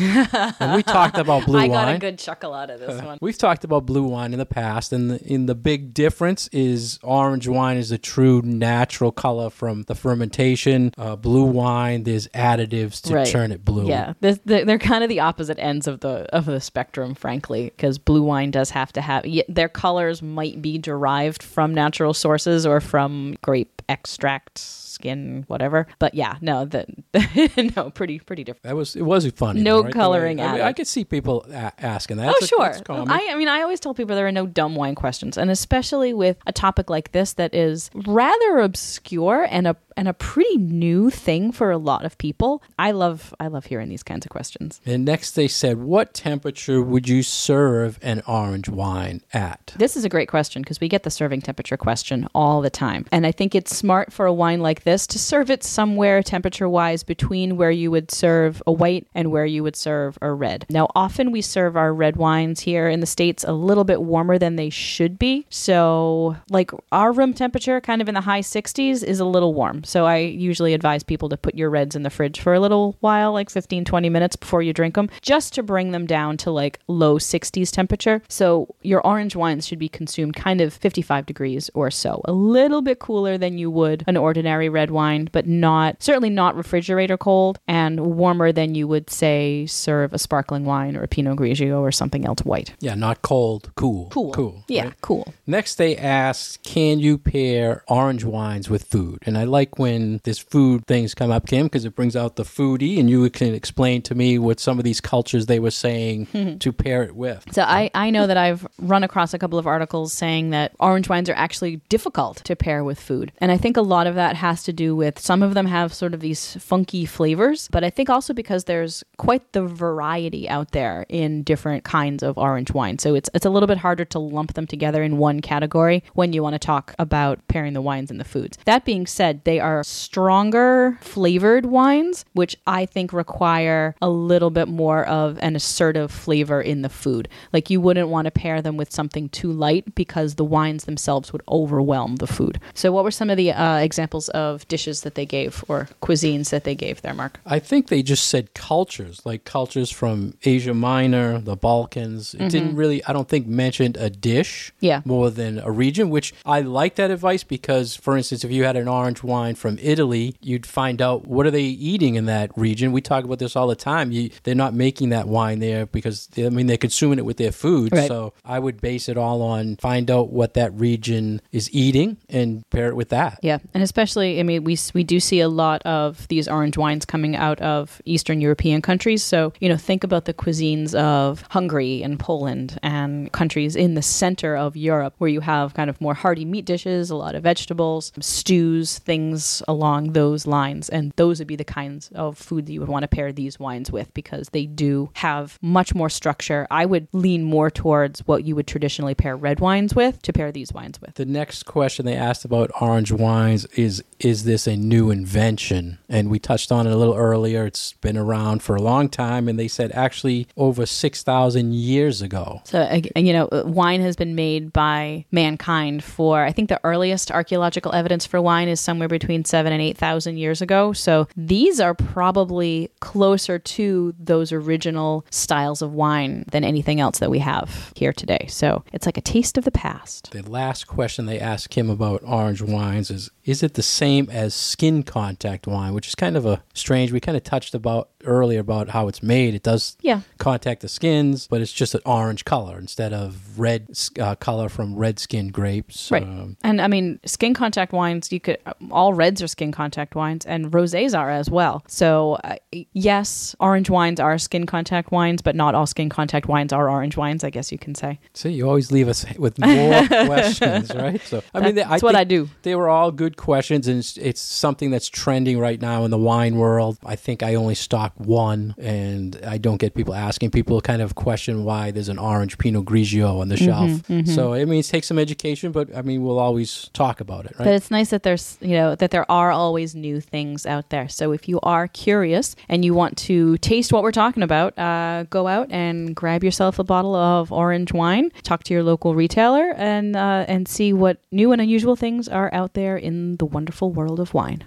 and 0.60 0.74
we 0.74 0.82
talked 0.82 1.18
about 1.18 1.46
blue 1.46 1.58
I 1.58 1.68
wine. 1.68 1.70
got 1.70 1.94
a 1.94 1.98
good 1.98 2.18
chuckle 2.18 2.54
out 2.54 2.70
of 2.70 2.80
this 2.80 3.02
one. 3.02 3.18
We've 3.20 3.38
talked 3.38 3.64
about 3.64 3.86
blue 3.86 4.04
wine 4.04 4.32
in 4.32 4.38
the 4.38 4.46
past, 4.46 4.92
and 4.92 5.10
the, 5.10 5.22
in 5.24 5.46
the 5.46 5.54
big 5.54 5.92
difference 5.94 6.48
is 6.48 6.98
orange 7.02 7.46
wine 7.48 7.76
is 7.76 7.90
a 7.92 7.98
true 7.98 8.42
natural 8.42 9.12
color 9.12 9.50
from 9.50 9.82
the 9.84 9.94
fermentation. 9.94 10.92
Uh, 10.96 11.16
blue 11.16 11.44
wine, 11.44 12.04
there's 12.04 12.28
additives 12.28 13.00
to 13.02 13.14
Right. 13.14 13.26
turn 13.26 13.52
it 13.52 13.64
blue. 13.64 13.88
Yeah, 13.88 14.14
they're, 14.20 14.64
they're 14.64 14.78
kind 14.78 15.04
of 15.04 15.08
the 15.10 15.20
opposite 15.20 15.58
ends 15.58 15.86
of 15.86 16.00
the 16.00 16.26
of 16.34 16.46
the 16.46 16.60
spectrum, 16.60 17.14
frankly, 17.14 17.64
because 17.76 17.98
blue 17.98 18.22
wine 18.22 18.50
does 18.50 18.70
have 18.70 18.92
to 18.94 19.00
have 19.02 19.24
their 19.48 19.68
colors 19.68 20.22
might 20.22 20.62
be 20.62 20.78
derived 20.78 21.42
from 21.42 21.74
natural 21.74 22.14
sources 22.14 22.64
or 22.64 22.80
from 22.80 23.36
grape 23.42 23.82
extract, 23.88 24.61
skin, 24.62 25.44
whatever. 25.48 25.86
But 25.98 26.14
yeah, 26.14 26.36
no, 26.40 26.64
the 26.64 26.86
no, 27.76 27.90
pretty 27.90 28.18
pretty 28.20 28.44
different. 28.44 28.64
That 28.64 28.76
was 28.76 28.94
it 28.96 29.02
was 29.02 29.26
funny. 29.32 29.62
No 29.62 29.78
though, 29.78 29.82
right? 29.84 29.92
coloring 29.92 30.40
I, 30.40 30.52
mean. 30.52 30.60
I 30.62 30.72
could 30.72 30.86
see 30.86 31.04
people 31.04 31.44
a- 31.50 31.72
asking 31.78 32.18
that. 32.18 32.28
Oh 32.28 32.38
a- 32.40 32.46
sure. 32.46 32.72
I, 32.88 33.28
I 33.30 33.34
mean, 33.34 33.48
I 33.48 33.62
always 33.62 33.80
tell 33.80 33.94
people 33.94 34.14
there 34.14 34.26
are 34.26 34.32
no 34.32 34.46
dumb 34.46 34.74
wine 34.74 34.94
questions, 34.94 35.36
and 35.36 35.50
especially 35.50 36.12
with 36.12 36.36
a 36.46 36.52
topic 36.52 36.90
like 36.90 37.12
this 37.12 37.32
that 37.34 37.54
is 37.54 37.90
rather 37.94 38.58
obscure 38.58 39.46
and 39.50 39.66
a 39.66 39.76
and 39.96 40.08
a 40.08 40.14
pretty 40.14 40.56
new 40.56 41.10
thing 41.10 41.52
for 41.52 41.70
a 41.70 41.78
lot 41.78 42.04
of 42.04 42.18
people. 42.18 42.62
I 42.78 42.90
love 42.92 43.34
I 43.38 43.48
love 43.48 43.66
hearing 43.66 43.88
these 43.88 44.02
kinds 44.02 44.26
of 44.26 44.30
questions. 44.30 44.80
And 44.86 45.04
next 45.04 45.32
they 45.32 45.48
said, 45.48 45.78
what 45.78 46.14
temperature 46.14 46.82
would 46.82 47.08
you 47.08 47.22
serve 47.22 47.98
an 48.02 48.22
orange 48.26 48.68
wine 48.68 49.22
at? 49.32 49.74
This 49.76 49.96
is 49.96 50.04
a 50.04 50.08
great 50.08 50.28
question 50.28 50.62
because 50.62 50.80
we 50.80 50.88
get 50.88 51.02
the 51.02 51.10
serving 51.10 51.42
temperature 51.42 51.76
question 51.76 52.28
all 52.34 52.60
the 52.60 52.70
time. 52.70 53.06
And 53.12 53.26
I 53.26 53.32
think 53.32 53.54
it's 53.54 53.76
smart 53.76 54.12
for 54.12 54.26
a 54.26 54.32
wine 54.32 54.60
like 54.60 54.84
this 54.84 55.06
to 55.08 55.18
serve 55.18 55.50
it 55.50 55.64
somewhere 55.64 56.22
temperature 56.22 56.68
wise 56.68 57.02
between 57.02 57.56
where 57.56 57.70
you 57.70 57.90
would 57.90 58.10
serve 58.10 58.62
a 58.66 58.72
white 58.72 59.06
and 59.14 59.30
where 59.30 59.46
you 59.46 59.62
would 59.62 59.76
serve 59.76 60.18
a 60.22 60.32
red. 60.32 60.66
Now, 60.68 60.88
often 60.94 61.32
we 61.32 61.42
serve 61.42 61.76
our 61.76 61.92
red 61.92 62.16
wines 62.16 62.60
here 62.60 62.88
in 62.88 63.00
the 63.00 63.06
States 63.06 63.44
a 63.44 63.52
little 63.52 63.84
bit 63.84 64.02
warmer 64.02 64.38
than 64.38 64.56
they 64.56 64.70
should 64.70 65.18
be. 65.18 65.46
So, 65.50 66.36
like 66.50 66.70
our 66.90 67.12
room 67.12 67.34
temperature, 67.34 67.80
kind 67.80 68.02
of 68.02 68.08
in 68.08 68.14
the 68.14 68.22
high 68.22 68.40
60s, 68.40 69.02
is 69.02 69.20
a 69.20 69.24
little 69.24 69.54
warm. 69.54 69.81
So, 69.84 70.06
I 70.06 70.18
usually 70.18 70.74
advise 70.74 71.02
people 71.02 71.28
to 71.28 71.36
put 71.36 71.54
your 71.54 71.70
reds 71.70 71.96
in 71.96 72.02
the 72.02 72.10
fridge 72.10 72.40
for 72.40 72.54
a 72.54 72.60
little 72.60 72.96
while, 73.00 73.32
like 73.32 73.50
15, 73.50 73.84
20 73.84 74.08
minutes 74.08 74.36
before 74.36 74.62
you 74.62 74.72
drink 74.72 74.94
them, 74.94 75.10
just 75.20 75.54
to 75.54 75.62
bring 75.62 75.90
them 75.90 76.06
down 76.06 76.36
to 76.38 76.50
like 76.50 76.78
low 76.88 77.18
60s 77.18 77.70
temperature. 77.70 78.22
So, 78.28 78.74
your 78.82 79.04
orange 79.06 79.36
wines 79.36 79.66
should 79.66 79.78
be 79.78 79.88
consumed 79.88 80.36
kind 80.36 80.60
of 80.60 80.72
55 80.72 81.26
degrees 81.26 81.70
or 81.74 81.90
so, 81.90 82.22
a 82.24 82.32
little 82.32 82.82
bit 82.82 82.98
cooler 82.98 83.38
than 83.38 83.58
you 83.58 83.70
would 83.70 84.04
an 84.06 84.16
ordinary 84.16 84.68
red 84.68 84.90
wine, 84.90 85.28
but 85.32 85.46
not 85.46 86.02
certainly 86.02 86.30
not 86.30 86.54
refrigerator 86.56 87.16
cold 87.16 87.58
and 87.66 88.00
warmer 88.00 88.52
than 88.52 88.74
you 88.74 88.88
would 88.88 89.10
say 89.10 89.66
serve 89.66 90.12
a 90.12 90.18
sparkling 90.18 90.64
wine 90.64 90.96
or 90.96 91.02
a 91.02 91.08
Pinot 91.08 91.38
Grigio 91.38 91.80
or 91.80 91.92
something 91.92 92.24
else 92.26 92.40
white. 92.44 92.74
Yeah, 92.80 92.94
not 92.94 93.22
cold, 93.22 93.70
cool. 93.76 94.08
Cool. 94.10 94.32
Cool. 94.32 94.64
Yeah, 94.68 94.84
right? 94.84 95.00
cool. 95.00 95.34
Next, 95.46 95.76
they 95.76 95.96
asked, 95.96 96.62
can 96.62 96.98
you 96.98 97.18
pair 97.18 97.84
orange 97.88 98.24
wines 98.24 98.68
with 98.68 98.84
food? 98.84 99.18
And 99.26 99.36
I 99.36 99.44
like 99.44 99.71
when 99.78 100.20
this 100.24 100.38
food 100.38 100.86
things 100.86 101.14
come 101.14 101.30
up, 101.30 101.46
Kim, 101.46 101.66
because 101.66 101.84
it 101.84 101.94
brings 101.94 102.16
out 102.16 102.36
the 102.36 102.44
foodie, 102.44 102.98
and 102.98 103.08
you 103.08 103.28
can 103.30 103.54
explain 103.54 104.02
to 104.02 104.14
me 104.14 104.38
what 104.38 104.60
some 104.60 104.78
of 104.78 104.84
these 104.84 105.00
cultures 105.00 105.46
they 105.46 105.58
were 105.58 105.70
saying 105.70 106.26
hmm. 106.32 106.58
to 106.58 106.72
pair 106.72 107.02
it 107.02 107.14
with. 107.14 107.44
So 107.52 107.62
I, 107.62 107.90
I 107.94 108.10
know 108.10 108.26
that 108.26 108.36
I've 108.36 108.66
run 108.78 109.04
across 109.04 109.34
a 109.34 109.38
couple 109.38 109.58
of 109.58 109.66
articles 109.66 110.12
saying 110.12 110.50
that 110.50 110.72
orange 110.80 111.08
wines 111.08 111.28
are 111.28 111.34
actually 111.34 111.76
difficult 111.88 112.38
to 112.44 112.56
pair 112.56 112.84
with 112.84 113.00
food. 113.00 113.32
And 113.38 113.50
I 113.50 113.56
think 113.56 113.76
a 113.76 113.82
lot 113.82 114.06
of 114.06 114.14
that 114.14 114.36
has 114.36 114.62
to 114.64 114.72
do 114.72 114.94
with 114.94 115.18
some 115.18 115.42
of 115.42 115.54
them 115.54 115.66
have 115.66 115.94
sort 115.94 116.14
of 116.14 116.20
these 116.20 116.56
funky 116.56 117.04
flavors, 117.04 117.68
but 117.70 117.84
I 117.84 117.90
think 117.90 118.10
also 118.10 118.34
because 118.34 118.64
there's 118.64 119.04
quite 119.16 119.52
the 119.52 119.62
variety 119.64 120.48
out 120.48 120.72
there 120.72 121.06
in 121.08 121.42
different 121.42 121.84
kinds 121.84 122.22
of 122.22 122.38
orange 122.38 122.72
wine. 122.72 122.98
So 122.98 123.14
it's 123.14 123.30
it's 123.34 123.46
a 123.46 123.50
little 123.50 123.66
bit 123.66 123.78
harder 123.78 124.04
to 124.06 124.18
lump 124.18 124.54
them 124.54 124.66
together 124.66 125.02
in 125.02 125.18
one 125.18 125.40
category 125.40 126.02
when 126.14 126.32
you 126.32 126.42
want 126.42 126.54
to 126.54 126.58
talk 126.58 126.94
about 126.98 127.46
pairing 127.48 127.72
the 127.72 127.80
wines 127.80 128.10
and 128.10 128.20
the 128.20 128.24
foods. 128.24 128.58
That 128.64 128.84
being 128.84 129.06
said, 129.06 129.44
they 129.44 129.60
are 129.62 129.82
stronger 129.84 130.98
flavored 131.00 131.66
wines, 131.66 132.24
which 132.34 132.56
I 132.66 132.86
think 132.86 133.12
require 133.12 133.94
a 134.02 134.08
little 134.10 134.50
bit 134.50 134.68
more 134.68 135.04
of 135.06 135.38
an 135.40 135.56
assertive 135.56 136.10
flavor 136.10 136.60
in 136.60 136.82
the 136.82 136.88
food. 136.88 137.28
Like 137.52 137.70
you 137.70 137.80
wouldn't 137.80 138.08
want 138.08 138.26
to 138.26 138.30
pair 138.30 138.60
them 138.60 138.76
with 138.76 138.92
something 138.92 139.28
too 139.30 139.50
light 139.52 139.94
because 139.94 140.34
the 140.34 140.44
wines 140.44 140.84
themselves 140.84 141.32
would 141.32 141.42
overwhelm 141.48 142.16
the 142.16 142.26
food. 142.26 142.60
So 142.74 142.92
what 142.92 143.04
were 143.04 143.10
some 143.10 143.30
of 143.30 143.36
the 143.36 143.52
uh, 143.52 143.76
examples 143.78 144.28
of 144.30 144.66
dishes 144.68 145.02
that 145.02 145.14
they 145.14 145.26
gave 145.26 145.64
or 145.68 145.88
cuisines 146.02 146.50
that 146.50 146.64
they 146.64 146.74
gave 146.74 147.02
there, 147.02 147.14
Mark? 147.14 147.40
I 147.46 147.58
think 147.58 147.88
they 147.88 148.02
just 148.02 148.26
said 148.26 148.54
cultures, 148.54 149.24
like 149.24 149.44
cultures 149.44 149.90
from 149.90 150.34
Asia 150.44 150.74
Minor, 150.74 151.38
the 151.40 151.56
Balkans. 151.56 152.34
It 152.34 152.50
didn't 152.50 152.76
really, 152.76 153.04
I 153.04 153.12
don't 153.12 153.28
think, 153.28 153.46
mentioned 153.46 153.96
a 153.96 154.10
dish 154.10 154.72
Yeah. 154.80 155.02
more 155.04 155.30
than 155.30 155.58
a 155.58 155.70
region, 155.70 156.10
which 156.10 156.34
I 156.44 156.60
like 156.60 156.96
that 156.96 157.10
advice 157.10 157.44
because, 157.44 157.96
for 157.96 158.16
instance, 158.16 158.44
if 158.44 158.50
you 158.50 158.64
had 158.64 158.76
an 158.76 158.88
orange 158.88 159.22
wine 159.22 159.51
from 159.54 159.78
Italy, 159.80 160.36
you'd 160.40 160.66
find 160.66 161.00
out 161.00 161.26
what 161.26 161.46
are 161.46 161.50
they 161.50 161.62
eating 161.62 162.14
in 162.14 162.26
that 162.26 162.50
region. 162.56 162.92
We 162.92 163.00
talk 163.00 163.24
about 163.24 163.38
this 163.38 163.56
all 163.56 163.66
the 163.66 163.76
time. 163.76 164.12
You, 164.12 164.30
they're 164.42 164.54
not 164.54 164.74
making 164.74 165.10
that 165.10 165.28
wine 165.28 165.58
there 165.58 165.86
because, 165.86 166.28
I 166.36 166.48
mean, 166.48 166.66
they're 166.66 166.76
consuming 166.76 167.18
it 167.18 167.24
with 167.24 167.36
their 167.36 167.52
food. 167.52 167.92
Right. 167.92 168.08
So 168.08 168.32
I 168.44 168.58
would 168.58 168.80
base 168.80 169.08
it 169.08 169.16
all 169.16 169.42
on 169.42 169.76
find 169.76 170.10
out 170.10 170.30
what 170.30 170.54
that 170.54 170.72
region 170.74 171.40
is 171.50 171.72
eating 171.72 172.16
and 172.28 172.68
pair 172.70 172.88
it 172.88 172.96
with 172.96 173.10
that. 173.10 173.38
Yeah, 173.42 173.58
and 173.74 173.82
especially, 173.82 174.40
I 174.40 174.42
mean, 174.42 174.64
we 174.64 174.78
we 174.94 175.04
do 175.04 175.20
see 175.20 175.40
a 175.40 175.48
lot 175.48 175.82
of 175.82 176.26
these 176.28 176.48
orange 176.48 176.76
wines 176.76 177.04
coming 177.04 177.36
out 177.36 177.60
of 177.60 178.00
Eastern 178.04 178.40
European 178.40 178.82
countries. 178.82 179.22
So 179.22 179.52
you 179.60 179.68
know, 179.68 179.76
think 179.76 180.04
about 180.04 180.24
the 180.24 180.34
cuisines 180.34 180.94
of 180.94 181.42
Hungary 181.50 182.02
and 182.02 182.18
Poland 182.18 182.78
and 182.82 183.30
countries 183.32 183.76
in 183.76 183.94
the 183.94 184.02
center 184.02 184.56
of 184.56 184.76
Europe, 184.76 185.14
where 185.18 185.30
you 185.30 185.40
have 185.40 185.74
kind 185.74 185.90
of 185.90 186.00
more 186.00 186.14
hearty 186.14 186.44
meat 186.44 186.64
dishes, 186.64 187.10
a 187.10 187.16
lot 187.16 187.34
of 187.34 187.42
vegetables, 187.42 188.12
stews, 188.20 188.98
things 188.98 189.41
along 189.68 190.12
those 190.12 190.46
lines, 190.46 190.88
and 190.88 191.12
those 191.16 191.38
would 191.38 191.48
be 191.48 191.56
the 191.56 191.64
kinds 191.64 192.10
of 192.14 192.38
food 192.38 192.66
that 192.66 192.72
you 192.72 192.80
would 192.80 192.88
want 192.88 193.02
to 193.02 193.08
pair 193.08 193.32
these 193.32 193.58
wines 193.58 193.90
with 193.90 194.12
because 194.14 194.48
they 194.50 194.66
do 194.66 195.10
have 195.14 195.58
much 195.62 195.94
more 195.94 196.10
structure. 196.10 196.66
I 196.70 196.86
would 196.86 197.08
lean 197.12 197.44
more 197.44 197.70
towards 197.70 198.20
what 198.20 198.44
you 198.44 198.54
would 198.56 198.66
traditionally 198.66 199.14
pair 199.14 199.36
red 199.36 199.60
wines 199.60 199.94
with 199.94 200.22
to 200.22 200.32
pair 200.32 200.52
these 200.52 200.72
wines 200.72 201.00
with. 201.00 201.14
The 201.14 201.24
next 201.24 201.64
question 201.64 202.06
they 202.06 202.16
asked 202.16 202.44
about 202.44 202.70
orange 202.80 203.12
wines 203.12 203.66
is 203.66 204.02
Is 204.18 204.44
this 204.44 204.66
a 204.66 204.76
new 204.76 205.10
invention? 205.10 205.98
And 206.08 206.30
we 206.30 206.38
touched 206.38 206.70
on 206.70 206.86
it 206.86 206.92
a 206.92 206.96
little 206.96 207.14
earlier. 207.14 207.66
It's 207.66 207.94
been 207.94 208.16
around 208.16 208.62
for 208.62 208.76
a 208.76 208.82
long 208.82 209.08
time. 209.08 209.48
And 209.48 209.58
they 209.58 209.68
said 209.68 209.90
actually 209.92 210.46
over 210.56 210.86
6,000 210.86 211.74
years 211.74 212.22
ago. 212.22 212.60
So, 212.64 213.00
you 213.16 213.32
know, 213.32 213.46
uh, 213.46 213.64
wine 213.66 214.00
has 214.02 214.16
been 214.16 214.34
made 214.34 214.72
by 214.72 215.24
mankind 215.30 216.04
for, 216.04 216.44
I 216.44 216.52
think 216.52 216.68
the 216.68 216.80
earliest 216.84 217.30
archaeological 217.30 217.94
evidence 217.94 218.26
for 218.26 218.40
wine 218.40 218.68
is 218.68 218.80
somewhere 218.80 219.08
between 219.08 219.31
seven 219.44 219.72
and 219.72 219.82
8,000 219.82 220.36
years 220.36 220.62
ago. 220.62 220.92
So 220.92 221.26
these 221.36 221.80
are 221.80 221.94
probably 221.94 222.90
closer 223.00 223.58
to 223.58 224.14
those 224.18 224.52
original 224.52 225.24
styles 225.30 225.82
of 225.82 225.92
wine 225.92 226.44
than 226.52 226.64
anything 226.64 227.00
else 227.00 227.18
that 227.18 227.30
we 227.30 227.38
have 227.40 227.92
here 227.96 228.12
today. 228.12 228.46
So 228.48 228.84
it's 228.92 229.06
like 229.06 229.16
a 229.16 229.22
taste 229.22 229.58
of 229.58 229.64
the 229.64 229.70
past. 229.70 230.30
The 230.30 230.42
last 230.48 230.86
question 230.86 231.26
they 231.26 231.40
asked 231.40 231.74
him 231.74 231.90
about 231.90 232.22
orange 232.24 232.62
wines 232.62 233.10
is 233.10 233.30
Is 233.44 233.62
it 233.62 233.74
the 233.74 233.82
same 233.82 234.28
as 234.30 234.54
skin 234.54 235.02
contact 235.02 235.66
wine? 235.66 235.94
Which 235.94 236.06
is 236.06 236.14
kind 236.14 236.36
of 236.36 236.46
a 236.46 236.62
strange. 236.74 237.10
We 237.10 237.18
kind 237.20 237.36
of 237.36 237.42
touched 237.42 237.74
about 237.74 238.10
earlier 238.24 238.60
about 238.60 238.90
how 238.90 239.08
it's 239.08 239.20
made. 239.20 239.52
It 239.52 239.64
does 239.64 239.96
Yeah. 240.00 240.20
contact 240.38 240.80
the 240.82 240.88
skins, 240.88 241.48
but 241.48 241.60
it's 241.60 241.72
just 241.72 241.92
an 241.92 242.02
orange 242.06 242.44
color 242.44 242.78
instead 242.78 243.12
of 243.12 243.58
red 243.58 243.88
uh, 244.20 244.36
color 244.36 244.68
from 244.68 244.94
red 244.94 245.18
skin 245.18 245.48
grapes. 245.48 246.08
Right. 246.12 246.22
Um, 246.22 246.56
And 246.62 246.80
I 246.80 246.86
mean, 246.86 247.18
skin 247.24 247.52
contact 247.52 247.92
wines, 247.92 248.30
you 248.30 248.38
could, 248.38 248.58
all 248.92 249.12
reds 249.12 249.42
are 249.42 249.48
skin 249.48 249.72
contact 249.72 250.14
wines 250.14 250.46
and 250.46 250.70
rosés 250.70 251.18
are 251.18 251.30
as 251.30 251.50
well. 251.50 251.82
So, 251.88 252.34
uh, 252.44 252.54
yes, 252.92 253.56
orange 253.58 253.90
wines 253.90 254.20
are 254.20 254.38
skin 254.38 254.66
contact 254.66 255.10
wines, 255.10 255.42
but 255.42 255.56
not 255.56 255.74
all 255.74 255.86
skin 255.86 256.08
contact 256.08 256.46
wines 256.46 256.72
are 256.72 256.88
orange 256.88 257.16
wines, 257.16 257.42
I 257.42 257.50
guess 257.50 257.72
you 257.72 257.78
can 257.78 257.96
say. 257.96 258.20
See, 258.34 258.50
you 258.50 258.68
always 258.68 258.92
leave 258.92 259.08
us 259.08 259.24
with 259.36 259.58
more 259.58 260.06
questions, 260.26 260.94
right? 260.94 261.20
So, 261.22 261.42
I 261.54 261.60
mean, 261.60 261.74
they- 261.74 261.82
That's 261.82 262.02
I 262.04 262.06
what 262.06 262.14
I 262.14 262.22
do. 262.22 262.48
They 262.62 262.76
were 262.76 262.88
all 262.88 263.10
good 263.10 263.31
questions, 263.36 263.88
and 263.88 263.98
it's, 263.98 264.16
it's 264.16 264.40
something 264.40 264.90
that's 264.90 265.08
trending 265.08 265.58
right 265.58 265.80
now 265.80 266.04
in 266.04 266.10
the 266.10 266.18
wine 266.18 266.56
world. 266.56 266.98
I 267.04 267.16
think 267.16 267.42
I 267.42 267.54
only 267.54 267.74
stock 267.74 268.12
one, 268.16 268.74
and 268.78 269.38
I 269.46 269.58
don't 269.58 269.78
get 269.78 269.94
people 269.94 270.14
asking. 270.14 270.50
People 270.50 270.80
kind 270.80 271.02
of 271.02 271.14
question 271.14 271.64
why 271.64 271.90
there's 271.90 272.08
an 272.08 272.18
orange 272.18 272.58
Pinot 272.58 272.84
Grigio 272.84 273.40
on 273.40 273.48
the 273.48 273.56
Mm-hmm, 273.56 274.22
shelf. 274.24 274.34
So, 274.34 274.54
I 274.54 274.64
mean, 274.64 274.80
it 274.80 274.86
takes 274.86 275.06
some 275.06 275.18
education, 275.18 275.72
but 275.72 275.94
I 275.96 276.02
mean, 276.02 276.24
we'll 276.24 276.38
always 276.38 276.90
talk 276.92 277.20
about 277.20 277.44
it, 277.46 277.52
right? 277.58 277.64
But 277.66 277.74
it's 277.74 277.90
nice 277.90 278.10
that 278.10 278.22
there's, 278.22 278.58
you 278.60 278.74
know, 278.74 278.94
that 278.94 279.10
there 279.10 279.30
are 279.30 279.50
always 279.50 279.94
new 279.94 280.20
things 280.20 280.66
out 280.66 280.90
there. 280.90 281.08
So 281.08 281.32
if 281.32 281.48
you 281.48 281.60
are 281.62 281.88
curious 281.88 282.56
and 282.68 282.84
you 282.84 282.94
want 282.94 283.16
to 283.18 283.58
taste 283.58 283.92
what 283.92 284.02
we're 284.02 284.12
talking 284.12 284.42
about, 284.42 284.78
uh, 284.78 285.24
go 285.30 285.46
out 285.46 285.70
and 285.70 286.14
grab 286.14 286.42
yourself 286.42 286.78
a 286.78 286.84
bottle 286.84 287.14
of 287.14 287.52
orange 287.52 287.92
wine. 287.92 288.30
Talk 288.42 288.64
to 288.64 288.74
your 288.74 288.82
local 288.82 289.14
retailer 289.14 289.72
and 289.76 290.16
uh, 290.16 290.44
and 290.48 290.66
see 290.66 290.92
what 290.92 291.18
new 291.30 291.52
and 291.52 291.60
unusual 291.60 291.96
things 291.96 292.28
are 292.28 292.52
out 292.52 292.74
there 292.74 292.96
the 293.38 293.46
wonderful 293.46 293.92
world 293.92 294.20
of 294.20 294.34
wine. 294.34 294.64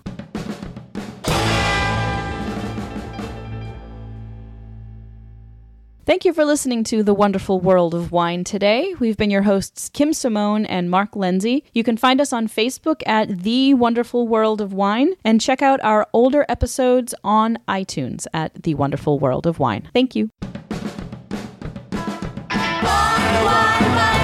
Thank 6.06 6.24
you 6.24 6.34
for 6.34 6.46
listening 6.46 6.84
to 6.86 7.02
The 7.02 7.16
Wonderful 7.16 7.60
World 7.60 7.96
of 7.96 8.12
Wine 8.12 8.44
today. 8.44 8.94
We've 9.00 9.18
been 9.18 9.32
your 9.32 9.42
hosts, 9.42 9.90
Kim 9.90 10.14
Simone 10.14 10.64
and 10.68 10.88
Mark 10.88 11.16
Lindsay. 11.16 11.64
You 11.74 11.84
can 11.84 11.98
find 11.98 12.22
us 12.22 12.32
on 12.32 12.48
Facebook 12.48 13.02
at 13.08 13.40
The 13.40 13.74
Wonderful 13.74 14.28
World 14.28 14.62
of 14.62 14.72
Wine 14.72 15.16
and 15.24 15.42
check 15.42 15.64
out 15.64 15.84
our 15.84 16.08
older 16.14 16.46
episodes 16.48 17.16
on 17.24 17.58
iTunes 17.68 18.28
at 18.36 18.54
The 18.62 18.76
Wonderful 18.76 19.18
World 19.18 19.48
of 19.48 19.58
Wine. 19.58 19.90
Thank 19.96 20.16
you. 20.16 20.30
Wine, 22.52 22.84
wine, 22.84 23.96
wine. 23.96 24.15